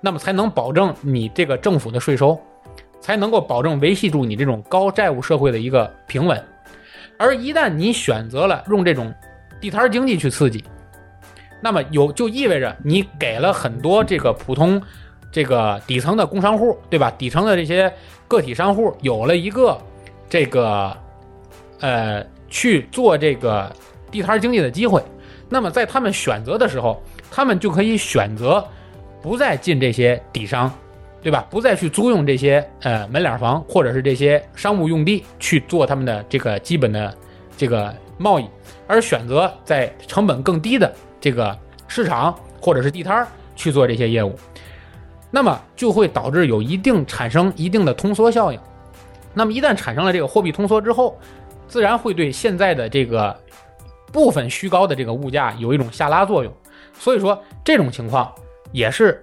[0.00, 2.40] 那么才能保证你这个政府的税收，
[3.00, 6.42] 才能够保证维系住你这种高债务社会的一个平稳。
[7.18, 9.12] 而一旦你选择了用这种
[9.60, 10.64] 地摊经济去刺激，
[11.66, 14.80] 那么有就意味着你给了很多这个普通
[15.32, 17.10] 这个底层的工商户，对吧？
[17.18, 17.92] 底层的这些
[18.28, 19.76] 个体商户有了一个
[20.28, 20.96] 这个
[21.80, 23.68] 呃去做这个
[24.12, 25.02] 地摊经济的机会。
[25.48, 27.02] 那么在他们选择的时候，
[27.32, 28.64] 他们就可以选择
[29.20, 30.70] 不再进这些底商，
[31.20, 31.44] 对吧？
[31.50, 37.12] 不再去租用这些呃门脸房或者是这些商务用地去做他们的这个基本的
[37.56, 38.46] 这个贸易，
[38.86, 40.94] 而选择在成本更低的
[41.26, 41.58] 这个
[41.88, 44.38] 市场或者是地摊儿去做这些业务，
[45.28, 48.60] 那么就会导致有一定产生一定的通缩效应。
[49.34, 51.18] 那么一旦产生了这个货币通缩之后，
[51.66, 53.36] 自然会对现在的这个
[54.12, 56.52] 部分虚高的这个物价有一种下拉作用。
[56.96, 58.32] 所以说这种情况
[58.70, 59.20] 也是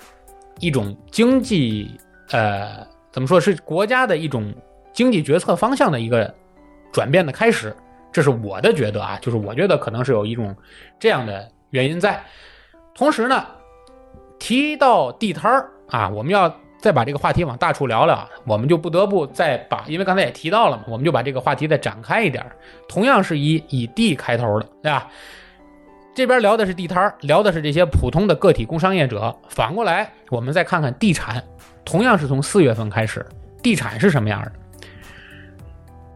[0.60, 1.98] 一种经济
[2.32, 4.54] 呃怎么说是国家的一种
[4.92, 6.36] 经济决策方向的一个
[6.92, 7.74] 转变的开始。
[8.12, 10.54] 这是我的觉得啊，就是我觉得可能是有一种
[11.00, 12.24] 这样的原因在。
[12.96, 13.46] 同时呢，
[14.38, 22.46] 提到地摊儿啊，我们要再把这个话题往大处聊聊，我们就不得不再把，因为刚才也提到了嘛，我们就把这个话题再展开一点。
[22.88, 25.08] 同样是以以地开头的，对吧？
[26.16, 29.36] 这边聊的是地摊儿，聊的是这些普通的个体工商业者。
[29.50, 31.44] 反过来，我们再看看地产，
[31.84, 33.26] 同样是从四月份开始，
[33.64, 34.52] 地产是什么样的？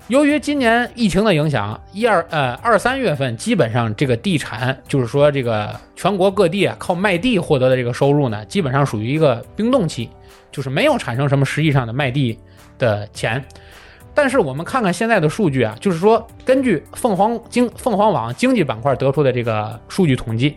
[0.08, 10.10] 由于今年疫情的影响，一二呃二三月份基本上这个地产，就是说这个全国各地啊靠卖地获得的这个收入呢，基本上属于一个冰冻期，
[10.49, 12.39] 就是没有产生什么实际上的卖地
[12.80, 13.43] 的钱。
[14.14, 20.55] 但是我们看看现在的数据啊，就是说根据凤凰经凤凰网经济板块得出的这个数据统计，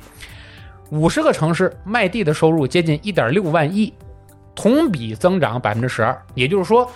[0.91, 3.93] 五十个城市卖地的收入接近一点六万亿，
[4.55, 6.17] 同比增长百分之十二。
[6.37, 6.89] 也就是说，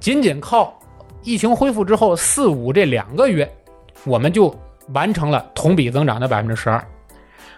[0.00, 0.76] 仅仅靠
[1.22, 3.50] 疫情恢复之后四五这两个月，
[4.04, 4.54] 我们就
[4.88, 6.84] 完成了同比增长的百分之十二。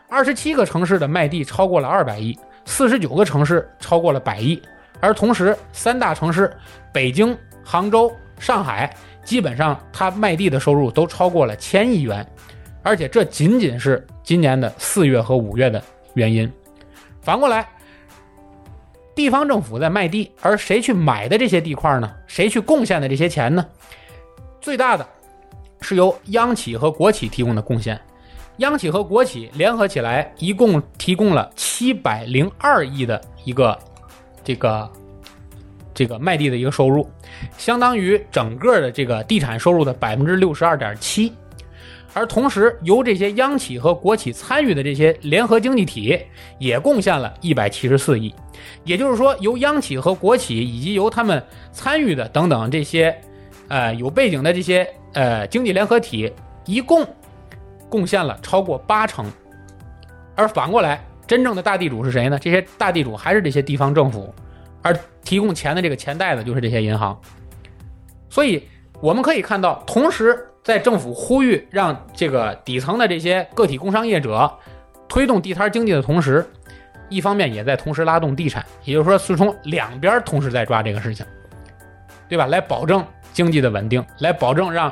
[0.09, 4.61] 二十七个城市的卖地超过了二百亿，四十九个城市超过了百亿，
[5.01, 6.55] 而同时三大城市
[6.93, 8.95] 北京、杭州、上海，
[9.25, 12.25] 基本上它卖地的收入都超过了千亿元，
[12.83, 16.51] 而且这仅仅是今年的四月和五月的原因。
[17.23, 17.67] 反过来，
[19.15, 22.11] 地方政府在卖地，而谁去买的这些地块呢？
[22.27, 23.65] 谁去贡献的这些钱呢？
[24.61, 25.07] 最大的
[25.81, 28.01] 是由央企和国企提供的贡献，
[28.57, 33.79] 央企和国企联合起来，一共提供了七百零二亿的一个
[34.43, 34.91] 这个
[35.93, 37.09] 这个卖地的一个收入，
[37.57, 41.33] 相当于整个的这个地产收入的百分之六十二点七。
[42.15, 46.19] 而同时，由这些央企和国企参与的这些联合经济体
[46.59, 48.33] 也贡献了一百七十四亿。
[48.85, 51.43] 也就是说，由央企和国企以及由他们
[51.73, 53.15] 参与的等等这些，
[53.67, 56.33] 呃，有背景的这些呃经济联合体，
[56.67, 57.05] 一共
[57.89, 59.27] 贡献了超过八成。
[60.37, 62.39] 而反过来，真正的大地主是谁呢？
[62.39, 64.33] 这些大地主还是这些地方政府，
[64.83, 67.21] 而提供钱的这个钱袋子就是这些银行。
[68.29, 68.63] 所以
[69.01, 74.51] 我们可以看到，同时在政府呼吁让这个底层的这些个体工商业者
[75.07, 76.45] 推动地摊经济的同时，
[77.11, 81.25] 一方面也在同时拉动地产，也就是说是从两边同时在抓这个事情，
[82.31, 82.47] 对吧？
[82.47, 83.05] 来保证
[83.35, 84.91] 经济的稳定，来保证让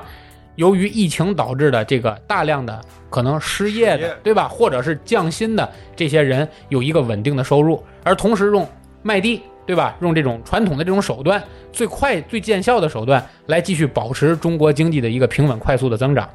[0.57, 4.47] 由于疫情导致的这个大量的可能失业的，对吧？
[4.47, 8.69] 或者是降薪的这些人有一个稳定的收入，而同时用
[9.03, 9.97] 卖地，对吧？
[10.01, 11.43] 用这种传统的这种手段，
[11.73, 16.29] 最快最见效的手段来继续保持中国经济的一个平稳快速的增长。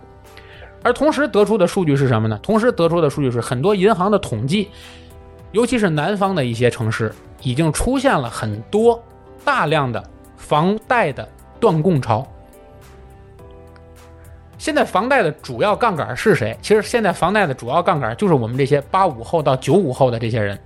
[0.84, 2.40] 而同时得出的数据是什么呢？
[2.42, 4.70] 同时得出的数据是很多银行的统计。
[5.52, 9.02] 尤其是南方的一些城市，已经出现了很多
[9.46, 10.04] 大量的
[10.36, 11.28] 房贷的
[11.60, 12.28] 断供潮。
[14.58, 16.56] 现在房贷的主要杠杆是谁？
[16.62, 20.60] 其实现在房贷的主要杠杆就是我们这些八五后到九五后的这些人，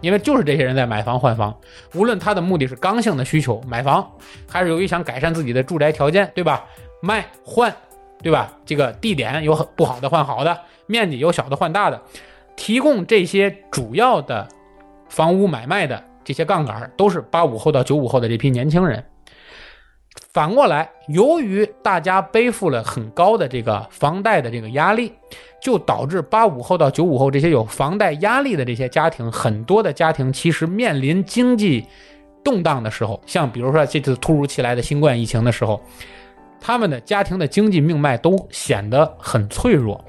[0.00, 1.56] 因为就是这些人在买房换房，
[1.94, 4.08] 无论他的目的是刚性的需求买房，
[4.48, 6.64] 还是由于想改善自己的住宅条件，对吧？
[7.02, 7.74] 卖换，
[8.22, 8.52] 对吧？
[8.64, 12.00] 这个地点有很不好的换好的，面积有小的换大的，
[12.56, 14.46] 提供这些主要的
[15.08, 19.04] 房屋买卖的这些杠杆，都是八五后到九五后的这批年轻人。
[20.38, 25.12] 反过来，由于大家背负了很高的这个房贷的这个压力，
[25.60, 31.84] 就导致八五后到九五后这些有房贷压力的这些家庭，很多的家庭其实面临经济
[32.44, 35.82] 动荡的时候，像比如说这次突如其来的新冠疫情的时候，
[36.60, 40.00] 他们的家庭的经济命脉都显得很脆弱，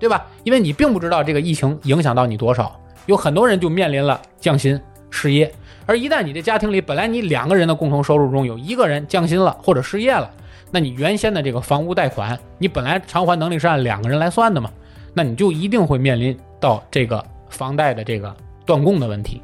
[0.00, 0.26] 对吧？
[0.42, 2.74] 因为你并不知道这个疫情影响到你多少，
[3.06, 4.80] 有很多人就面临了降薪、
[5.10, 5.48] 失业。
[5.86, 10.30] 而一旦你的家庭里本来你两个人的共同收入中有一个人降薪了或者失业了，
[10.70, 14.70] 那你原先的这个房屋贷款，你本来偿还能力是按两个人来算的嘛，
[15.12, 19.42] 那你就一定会面临到这个房贷的这个断供的问题，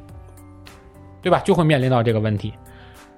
[1.20, 1.40] 对吧？
[1.44, 2.54] 就会面临到这个问题。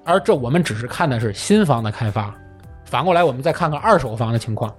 [0.03, 2.35] 而这我们只是看的是新房的开发，
[2.83, 4.73] 反过来我们再看看二手房的情况，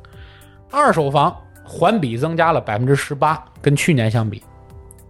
[0.70, 1.34] 二手房
[1.64, 4.42] 环比增加了百分之十八，跟去年相比，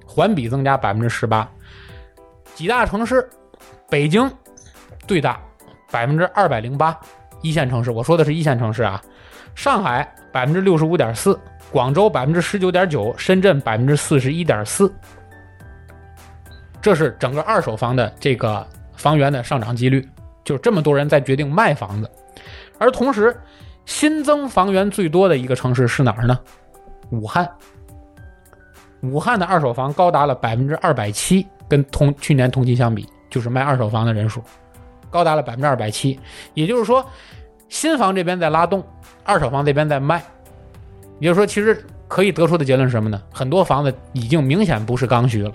[0.07, 1.51] 环比增加百分之十八。
[2.55, 3.29] 几大城市，
[3.91, 4.31] 北京
[5.07, 5.41] 最大，
[5.91, 6.97] 百分之二百零八，
[7.43, 9.03] 一线城市，我说的是一线城市啊。
[9.57, 11.39] 上海百分之六十五点四，
[11.73, 14.93] 广州百分之十九点九，深圳百分之四十一点四。
[16.81, 20.09] 这是整个二手房的这个房源的上涨几率，
[20.45, 22.11] 就是这么多人在决定卖房子。
[22.79, 23.37] 而同时，
[23.85, 26.39] 新增房源最多的一个城市是哪儿呢？
[27.11, 27.49] 武汉。
[29.03, 31.47] 武汉的二手房高达了百分之二百七。
[31.69, 34.43] 跟同去年同期相比，就是卖二手房的人数
[35.11, 36.19] 高达了百分之二百七，
[36.55, 37.05] 也就是说，
[37.69, 38.85] 新房这边在拉动，
[39.23, 40.23] 二手房这边在卖。
[41.21, 43.23] 也就是说，其实可以得出的结论是什么呢？
[43.33, 45.53] 很多房子已经明显不是刚需了，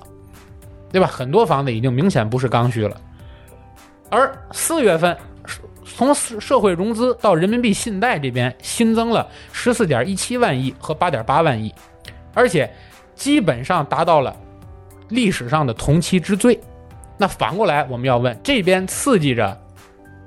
[0.91, 1.05] 对吧？
[1.05, 2.95] 很多房子已经明显不是刚需了。
[4.10, 5.16] 而四月份，
[5.84, 11.74] 从社会融资到人民币信贷这边新增了十四点一七万亿和八点八万亿，
[12.34, 12.74] 而且
[13.14, 14.36] 基本上达到了。
[15.10, 16.60] 历史上的同期之最，
[17.18, 19.60] 那反过来我们要问：这边刺激着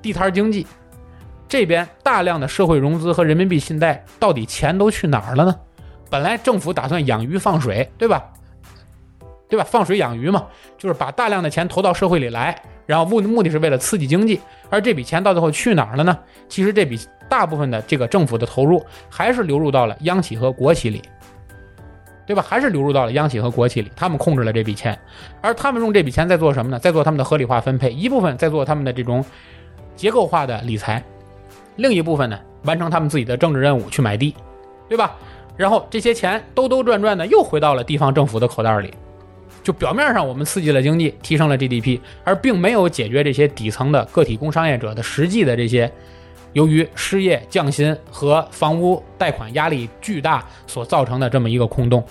[0.01, 0.67] 地摊经济，
[1.49, 5.55] 这边大量的社会融资和人民币信贷，到底钱都去哪儿了呢？
[6.11, 8.25] 本来政府打算养鱼放水，对吧？
[9.49, 9.67] 对吧？
[9.69, 10.47] 放水养鱼嘛，
[10.79, 14.41] 就是把大量的钱投到社会里来，然后目目的是为了刺激经济。
[14.71, 16.19] 而这笔钱到最后去哪儿了呢？
[16.49, 21.03] 其实这笔大部分的这个政府的投入，还是流入到了央企和国企里。
[22.27, 22.45] 对吧？
[22.47, 24.99] 还是流入到了央企和国企里，他们控制了这笔钱，
[25.41, 26.79] 而他们用这笔钱在做什么呢？
[26.79, 29.25] 在做他们的合理化分配，一部分在做他们的这种
[29.97, 31.03] 结构化的理财，
[31.77, 34.35] 另一部分呢，完成他们自己的政治任务，去买地，
[34.89, 35.17] 对吧？
[35.57, 38.95] 然后这些钱兜兜转转的又回到了地方政府的口袋里，
[39.63, 45.93] 就表面上我们刺激了经济，提升了 GDP，而并没有解决这些底层的个体工商业者的实际的这些
[46.53, 52.05] 由于失业降薪和房屋贷款压力巨大所造成的这么一个空洞。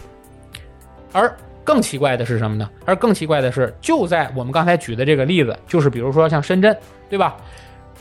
[1.14, 2.70] 而更奇怪的是什么呢？
[2.86, 6.76] 而更奇怪的是，就在我们刚才举的这个例子，就是比如说像深圳，
[7.10, 7.38] 对吧？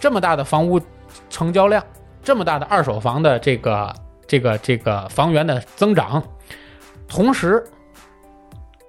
[0.01, 0.81] 这么大的房屋
[1.29, 1.85] 成交量，
[2.23, 3.95] 这么大的二手房的这个
[4.27, 6.23] 这个这个房源的增长，
[7.07, 7.63] 同时，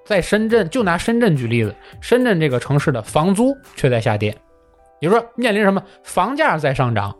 [0.06, 4.34] 在深圳，就拿深圳举例子，深圳这个城市的房租却在下跌，
[5.00, 5.82] 也就是说，面临什么？
[6.02, 7.14] 房价在上涨，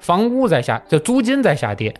[0.00, 1.94] 房屋在下，就租金在下跌。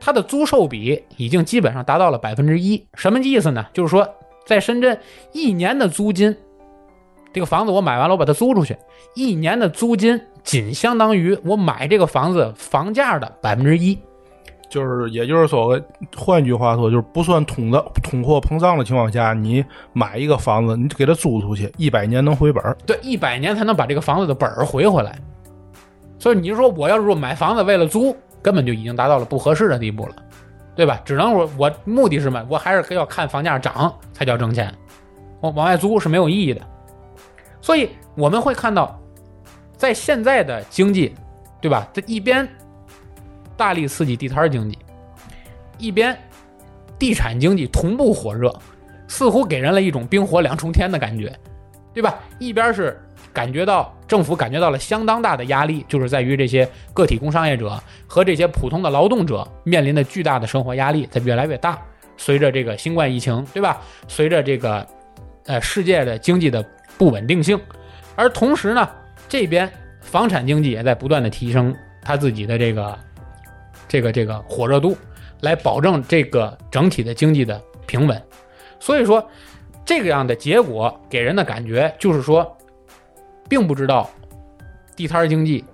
[0.00, 3.66] 它的租售比已经基本上达到了百分之一，什么意思呢？
[3.72, 4.08] 就是说，
[4.46, 4.96] 在深圳
[5.32, 6.36] 一年的租金，
[7.32, 8.76] 这个房子我买完了，我把它租出去，
[9.14, 13.98] 一年的租金仅相当于我买这个房子房价的百分之一。
[14.70, 15.80] 就是，也就是说，
[16.14, 19.64] 换句话说，就是不算通的通货膨胀的情况下，你
[19.94, 22.76] 买一个房子，你给它租出去，一百年能回本儿。
[22.86, 25.18] 对，一百年才能把这个房子的本儿回回来。
[26.18, 28.16] 所以你就说，我要是说买房子为了租。
[28.40, 30.14] 根本就已经达到了不合适的地步了，
[30.76, 31.02] 对吧？
[31.04, 32.46] 只能我我目的是什么？
[32.48, 34.72] 我还是要看房价涨才叫挣钱，
[35.40, 36.60] 我往外租是没有意义的。
[37.60, 38.96] 所以我们会看到，
[39.76, 41.12] 在现在的经济，
[41.60, 41.86] 对吧？
[41.92, 42.48] 这一边
[43.56, 44.78] 大力刺激地摊经济，
[45.78, 46.16] 一边
[46.96, 48.54] 地产经济同步火热，
[49.08, 51.36] 似乎给人了一种冰火两重天的感觉，
[51.92, 52.20] 对吧？
[52.38, 52.98] 一边是。
[53.30, 61.78] 感觉到政府感觉到了相当大的压力，就是在于这些个体工商业者和这些普通的劳动者面临的巨大的生活压力在越来越大。
[62.16, 63.80] 随着这个新冠疫情，对吧？
[64.08, 64.84] 随着这个
[65.46, 66.64] 呃世界的经济的
[66.96, 67.60] 不稳定性，
[68.16, 68.88] 而同时呢，
[69.28, 69.70] 这边
[70.00, 71.72] 房产经济也在不断的提升
[72.02, 72.98] 它自己的这个
[73.86, 74.96] 这个这个火热度，
[75.42, 78.20] 来保证这个整体的经济的平稳。
[78.80, 79.24] 所以说，
[79.84, 82.57] 这个样的结果给人的感觉就是说，
[83.48, 84.08] 并不知道
[84.94, 85.64] 地摊儿经济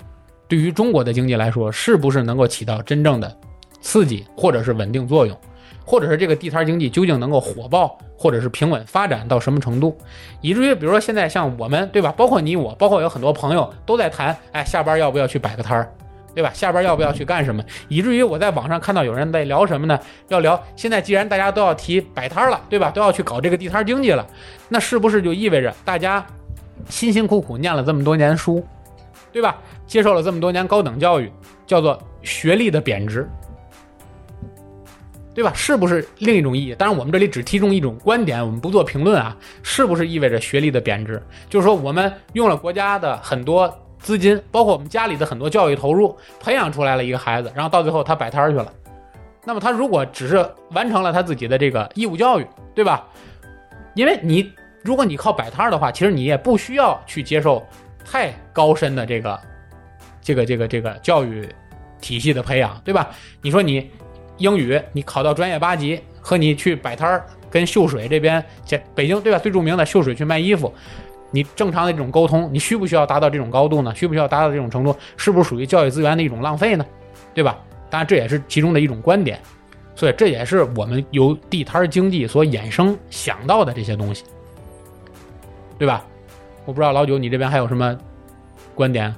[0.46, 3.36] 对于中国的经济来说是不是能够起到真正的
[3.80, 5.36] 刺激或者是稳定作用，
[5.84, 9.96] 或者是这个地摊儿经济究竟能够火爆或者是平稳发展到什么程度，
[10.40, 15.92] 以至于比如说现在像我们对吧，包括你我，包括有很多朋友都在谈，哎，下班要不要去摆个摊儿？
[16.34, 16.50] 对吧？
[16.52, 17.62] 下班要不要去干什么？
[17.88, 19.98] 以至于我在网上看到有人在聊什么呢？
[20.28, 22.90] 要聊现在既然大家都要提摆摊儿了，对吧？
[22.90, 24.26] 都要去搞这个地摊儿经济了，
[24.68, 26.26] 那是不是就意味着大家
[26.88, 28.64] 辛辛苦苦念了这么多年书，
[29.32, 29.56] 对吧？
[29.86, 31.30] 接受了这么多年高等教育，
[31.66, 33.28] 叫做学历的贬值，
[35.34, 35.52] 对吧？
[35.54, 36.74] 是不是另一种意义？
[36.74, 39.36] 当然，我们这里只提供一种观点，我们不做评论啊。
[39.62, 41.22] 是不是意味着学历的贬值？
[41.50, 48.72] 就是说，我们用了国家的很多资金，包括我们家里的很多教育投入，培养出来了一个孩子，然后到最后他摆摊儿去了。
[49.44, 53.06] 那么他如果只是完成了他自己的这个义务教育，对吧？
[53.94, 54.50] 因为你
[54.84, 57.66] 如果你靠摆摊儿的话，其实你也不需要去接受
[58.04, 59.40] 太高深的这个
[60.20, 61.48] 这个这个这个教育
[62.02, 63.08] 体系的培养，对吧？
[63.40, 63.90] 你说你
[64.36, 69.38] 英语你考到专业八级，和你去摆摊儿跟秀水这边这北京对吧？
[69.38, 70.70] 最著名的秀水去卖衣服，
[71.30, 73.94] 你正常的这种沟通，你需不需要达到这种高度呢？
[73.94, 74.94] 需不需要达到这种程度？
[75.16, 76.84] 是不是属于教育资源的一种浪费呢？
[77.32, 77.58] 对吧？
[77.88, 79.40] 当然这也是其中的一种观点，
[79.94, 84.24] 所以这也是我们由地摊经济所衍生想到的这些东西，
[85.78, 86.04] 对吧？
[86.64, 87.96] 我不知道老九你这边还有什么
[88.74, 89.14] 观点？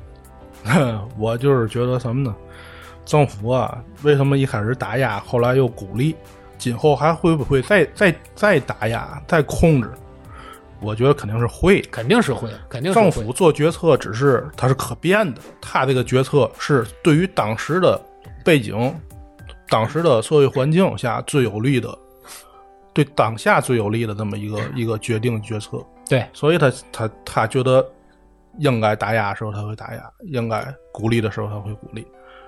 [1.17, 2.35] 我就是觉得什么呢？
[3.05, 6.17] 政府啊，为什么一开始打压，后来又鼓励，
[6.59, 9.91] 今后还会不会再再再打压、再控制？
[10.81, 11.81] 我觉得肯定是会。
[11.83, 18.01] 肯定是会，肯定是会政府做决策只是它是可变的，它这个决策是对于当时的
[18.45, 18.93] 背景、
[19.69, 21.97] 当时的社会环境下最有利的，
[22.93, 25.81] 对当下最有利的这么一个一个决定决策。
[26.09, 27.87] 对所以他他他觉得
[28.59, 32.07] 应该打压的时候他会打压，应该鼓励的时候他会鼓励。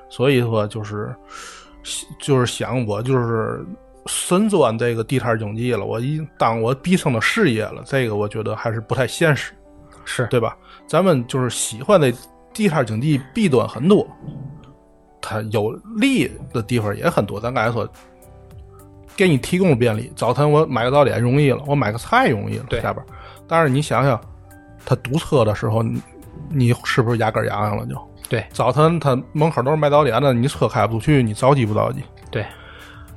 [0.08, 1.14] 所以说就是
[2.20, 3.64] 就是想我就是
[4.06, 9.52] 深钻这个地摊经济了，我一当我毕生的事业了，这个我觉得还是不太现实。
[10.10, 10.56] 是对吧？
[10.86, 12.10] 咱们就是喜欢的
[12.54, 14.08] 地摊经济弊端很多，
[15.20, 15.70] 它有
[16.00, 17.38] 利的地方也很多。
[17.38, 17.86] 咱刚才说，
[19.14, 23.04] 给你提供便利，早晨我买个早点容易了，我买个菜容易了，下边。
[23.48, 24.20] 但是你想想，
[24.84, 26.00] 他堵车的时候，你
[26.50, 27.96] 你是不是牙根痒痒了就？
[28.28, 32.04] 对早晨他门口都是卖早点的，你车开不出去，你着急不着急？
[32.30, 32.44] 对，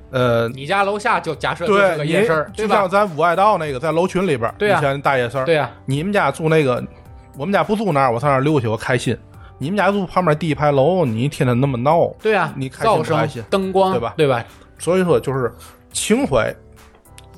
[0.10, 2.88] 呃，你家楼下就假设就是，个夜市，就像？
[2.88, 6.82] 咱五爱道那个在楼群里边，对呀以前大夜市儿，对呀、你们家住那个，
[7.38, 9.18] 我们家不住那儿，我上那儿溜去，我开心。
[9.58, 14.44] 你们家住旁边第一排楼，你天天那么闹，对啊、你开心不开心、灯光，对吧对吧？
[14.80, 15.54] 所以说就是
[15.92, 16.52] 情怀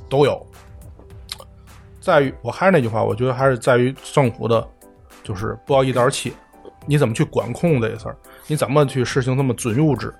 [0.07, 0.45] 都有，
[2.03, 4.67] 在于我还是那句话，我觉得还是在于政府的，
[5.23, 6.33] 就是不要一刀切，
[6.85, 10.13] 你怎么去管控这个事儿，你怎么去实行这么准入制、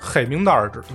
[0.00, 0.88] 黑名单制度，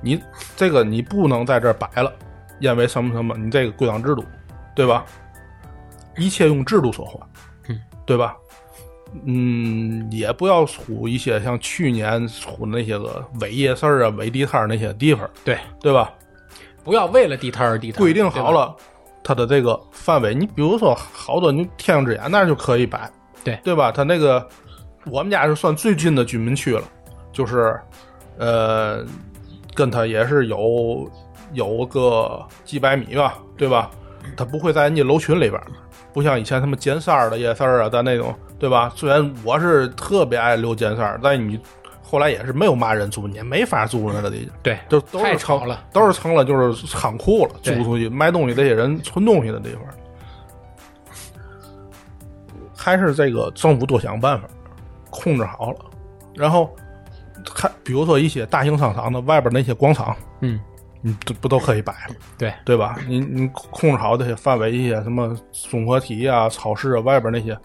[0.00, 0.22] 你
[0.54, 2.12] 这个你不能在这儿摆了，
[2.60, 4.24] 因为什么什么，你这个规章制度，
[4.76, 5.04] 对吧？
[6.16, 7.26] 一切用制度说话，
[7.68, 8.36] 嗯，对吧？
[9.24, 16.14] 嗯，也不要出一些像去年出那些个伪夜市啊、伪地摊儿那些地方，对，对吧？
[16.84, 18.76] 不要为了地摊儿而地摊儿，规定好，了
[19.24, 23.10] 它的这个范围，你比如说好多你天上之眼那儿就可以摆，
[23.44, 23.92] 对对吧？
[23.92, 24.46] 它那个
[25.06, 26.82] 我们家是算最近的居民区了，
[27.32, 27.78] 就是
[28.38, 29.04] 呃，
[29.74, 31.10] 跟它也是有
[31.52, 33.90] 有个几百米吧，对吧？
[34.36, 35.66] 它不会在人家楼群里边儿，
[36.12, 38.92] 不像以前他们尖三儿的夜市儿啊，在那种对吧？
[38.94, 41.58] 虽然我是特别爱溜尖三儿，但你
[42.12, 44.54] 后来也是没有嘛人租，你也没法租那个地方。
[44.62, 49.82] 对，就都是成了，都是成了就是仓库了，租出去卖东西这些人存东西的地方。
[52.76, 54.46] 还是这个政府多想办法
[55.08, 55.78] 控制好了，
[56.34, 56.70] 然后
[57.46, 60.60] 看比如说一些大型商场的外边那些广场，嗯，
[61.00, 62.98] 你都不都可以摆了，对对吧？
[63.08, 67.58] 你你控制好这些范围，一些什么综合体啊、超市啊，外边那些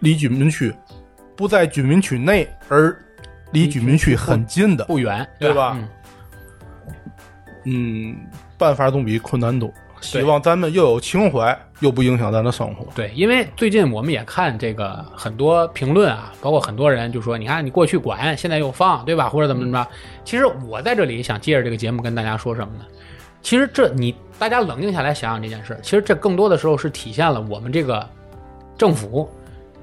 [0.00, 0.74] 离居民区
[1.36, 3.00] 不在居民区内，而
[3.52, 5.88] 离居民区很近的，不远，对吧嗯
[7.64, 8.16] 嗯，
[8.56, 9.70] 办法总比困难多。
[10.00, 12.86] 希望咱们又有情怀，又不影响咱的生活。
[12.94, 19.28] 对，因为最近我们也看这个很多评论啊，包括很多人就说，你看你过去管，现在又放，对吧？
[19.28, 19.90] 或者怎么怎么着？
[20.24, 22.84] 其实我在这里想借着这个节目跟大家说什么呢？
[23.42, 28.08] 其实这你大家冷静下来想想这件事，其实这更多的时候是体现了我们这个
[28.76, 29.28] 政府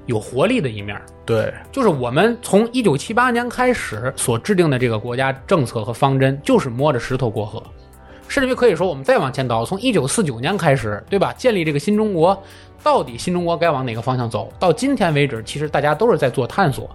[0.06, 1.02] 有活力的一面儿。
[1.24, 7.62] 对，就是我们从一九七八年开始所制定的这个国家政策和方针，就是摸着石头过河，
[8.28, 11.32] 甚至于可以说，我们再往前倒，从一九四九年开始，对吧？
[11.36, 12.40] 建立这个新中国，
[12.82, 14.52] 到底新中国该往哪个方向走？
[14.58, 16.88] 到今天为止，其实大家都是在做探索，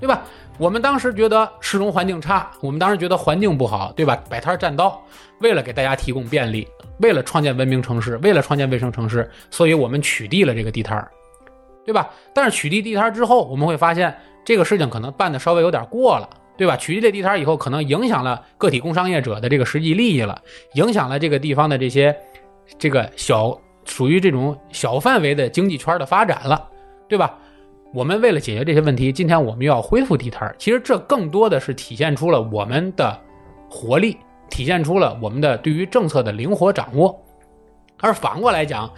[0.00, 0.22] 对吧？
[0.58, 4.20] 我们当时觉得市容环境差，我们当时觉得环境不好，对吧？
[4.28, 5.00] 摆摊占道，
[5.38, 6.68] 为了给大家提供便利，
[6.98, 11.10] 为了创建文明城市，为了创建卫生城市，所以我们取缔了这个地摊儿。
[11.84, 12.10] 对吧？
[12.32, 16.76] 但是取缔地摊之后，我们会发现这个事情可能办的稍微有点过了，对吧？
[16.76, 20.40] 取缔这地摊以后，可能影响了个体工商业者的这个实际利益了，
[20.74, 22.16] 影响了这个地方的这些
[22.78, 26.68] 这个小属于这种小范围的经济圈的发展了，
[27.08, 27.36] 对吧？
[27.92, 33.18] 我们为了解决这些问题，今天我们又要恢复地摊其实这更多的是体现出了我们的
[33.68, 34.16] 活力，
[34.48, 37.20] 体现出了我们的对于政策的灵活掌握，
[37.98, 38.88] 而反过来讲。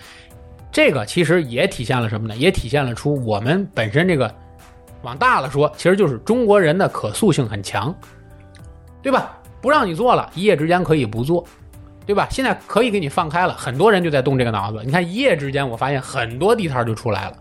[0.73, 2.35] 这个其实也体现了什么呢？
[2.35, 4.35] 也体现了出我们本身这个，
[5.03, 7.95] 往大了说，其实就是中国人的可塑性很强，
[9.03, 9.39] 对吧？
[9.61, 11.45] 不让你做了，一夜之间可以不做，
[12.07, 12.27] 对吧？
[12.31, 14.81] 现在可以给你放开了，很多人就在动这个脑子。
[14.83, 17.37] 你看一夜之间，我发现很多地摊就出来了，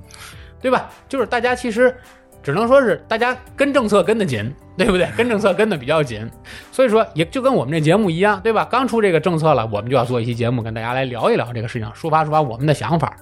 [0.62, 0.90] 对吧？
[1.08, 1.95] 就是大家其实
[2.44, 5.07] 只能说是大家跟政策跟得紧，对不对？
[5.18, 6.30] 跟政策跟的比较紧，
[6.72, 8.68] 所以说也就跟我们这节目一样，对吧？
[8.69, 13.15] 刚出这个政策了，我们就要做一期节目跟大家来聊一聊这个事情，抒发抒发我们的想法。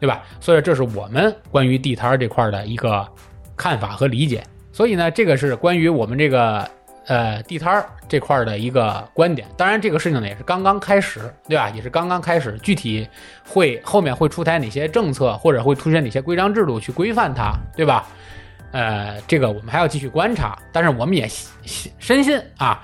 [0.00, 0.22] 对吧？
[0.38, 3.04] 所以这是我们关于地摊这块的一个
[3.56, 4.44] 看法和理解。
[4.70, 6.64] 所以呢，这个是关于我们这个
[7.08, 9.48] 呃地摊这块的一个观点。
[9.56, 11.68] 当然，这个事情呢也是刚刚开始，对吧？
[11.70, 13.08] 也是刚刚开始，具体
[13.44, 18.06] 会后面会出台哪些政策，或者会出现哪些规章制度去规范它，对吧？
[18.72, 20.58] 呃，这个我们还要继续观察。
[20.72, 21.28] 但是我们也
[21.98, 22.82] 深信啊。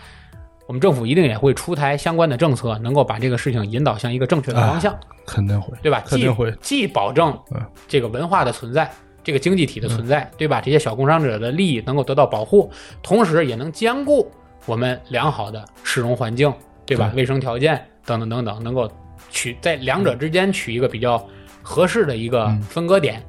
[0.67, 6.03] 我们政府一定也会出台相关的政策，能够把这个事情引导向一个正确的方向，肯定会，对吧？
[6.07, 7.39] 肯定会，既保证
[7.87, 8.91] 这个文化的存在，
[9.23, 10.63] 这个经济体的存在，对吧？
[10.63, 14.27] 这些小工商者的利益能够得到保护，同时也能兼顾
[14.65, 16.51] 我们良好的市容环境，
[16.87, 17.13] 对吧？
[17.15, 18.91] 卫生条件等等等等，能够
[19.29, 21.23] 取在两者之间取一个比较
[21.63, 23.23] 合适的一个分割点，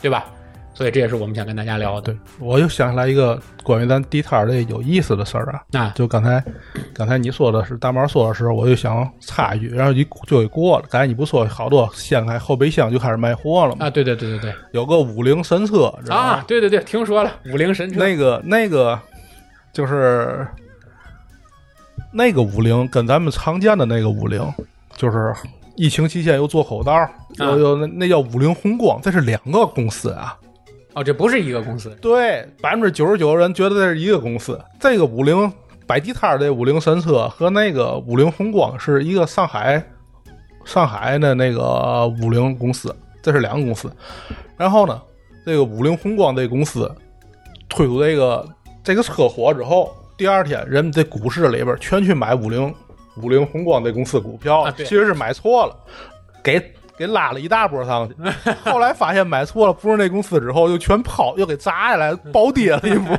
[0.00, 0.30] 对吧？
[0.76, 2.12] 所以这也是我们想跟大家聊的。
[2.12, 5.62] 对，我又想起来一个关于咱地摊儿的有意思的事儿啊。
[5.72, 6.44] 啊，就刚才，
[6.92, 10.84] 刚才你说的是大毛说的时候，我就想插一句，然后一就给过了。
[10.90, 13.86] 刚才你不说好多掀开后备箱就开始卖货了吗？
[13.86, 17.98] 啊，对对对对对，有个五菱神车啊，对对对，听说了五菱神车。
[17.98, 19.00] 那个那个
[19.72, 20.46] 就是
[22.12, 24.46] 那个五菱跟咱们常见的那个五菱，
[24.94, 25.34] 就是
[25.74, 27.08] 疫情期间又做口罩，
[27.38, 30.36] 又又那那叫五菱宏光，这是两个公司啊。
[30.96, 31.94] 哦，这不是一个公司。
[32.00, 34.58] 对，百分之九十九的人觉得这是一个公司。
[34.80, 35.52] 这个五菱
[35.86, 39.86] 摆地摊的五菱神车和那个五菱宏光是一个上海
[40.64, 43.92] 上海的那个五菱公司，这是两个公司。
[44.56, 44.98] 然后呢，
[45.44, 46.90] 这个五菱宏光这公司
[47.68, 48.48] 推出这个
[48.82, 52.74] 这个车火之后，第二天人们在股市里边全去买五菱
[53.22, 55.76] 五菱宏光这公司股票，其实是买错了，
[56.42, 56.72] 给。
[56.98, 58.14] 给拉了一大波上去，
[58.64, 63.18] 后来发现买错了，不是那公司之后，又全抛，又给砸下来，暴跌了一波。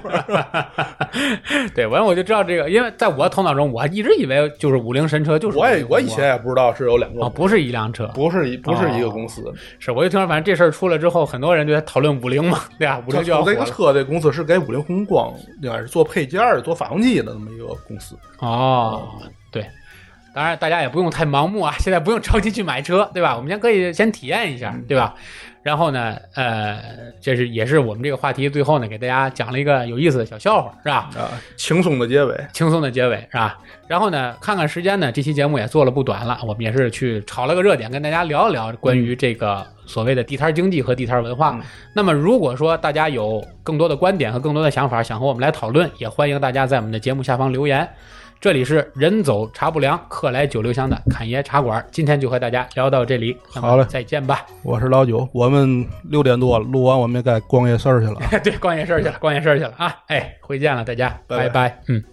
[1.76, 9.54] 对，完我就知道这个，因为在我头脑中，我一直以为就是五菱神车，就是我也我以前也不知道是有两个，不是一辆车，不是一不是一个公司。
[9.80, 13.02] 是，我就听说，反正这事儿出来之后，很多人就在讨论五菱嘛，对吧？
[13.08, 15.32] 五菱就要这个车这公司是给五菱宏光，
[15.62, 18.18] 应该是做配件儿、做发动机的那么一个公司。
[18.40, 19.08] 哦。
[20.38, 23.36] 当然，大家也不用太盲目啊， 现在不用着急去买车，对吧？
[23.36, 25.16] 我们先可以先体验一下，对吧？
[25.64, 26.80] 然后呢，呃，
[27.20, 31.10] 这是也是我们这个话题最后呢，给大家讲了一个有意思的小笑话，是吧？
[31.18, 33.58] 啊，轻松的结尾，轻松的结尾，是吧？
[33.88, 41.60] 然后呢，看看时间呢，这期节目也做了不短了，我们也是去炒了个热点，跟大家聊一聊关于这个所谓的地摊经济和地摊文化。
[41.96, 47.90] 那么，如果说大家有更多的观点和更多的想法，想和我们来讨论，也欢迎大家在我们的节目下方留言。
[48.40, 51.84] 这里是人走茶不凉，客来酒留香的侃爷茶馆。
[51.92, 54.46] 今天就和大家聊到这里，好了，再见吧。
[54.64, 58.20] 我是老九，我们六点多录完，我们也该逛夜市去了。
[58.44, 59.96] 对，逛夜市去了，逛夜市去了啊！
[60.08, 61.82] 哎，回见了，大家，拜拜。
[61.88, 62.04] 嗯。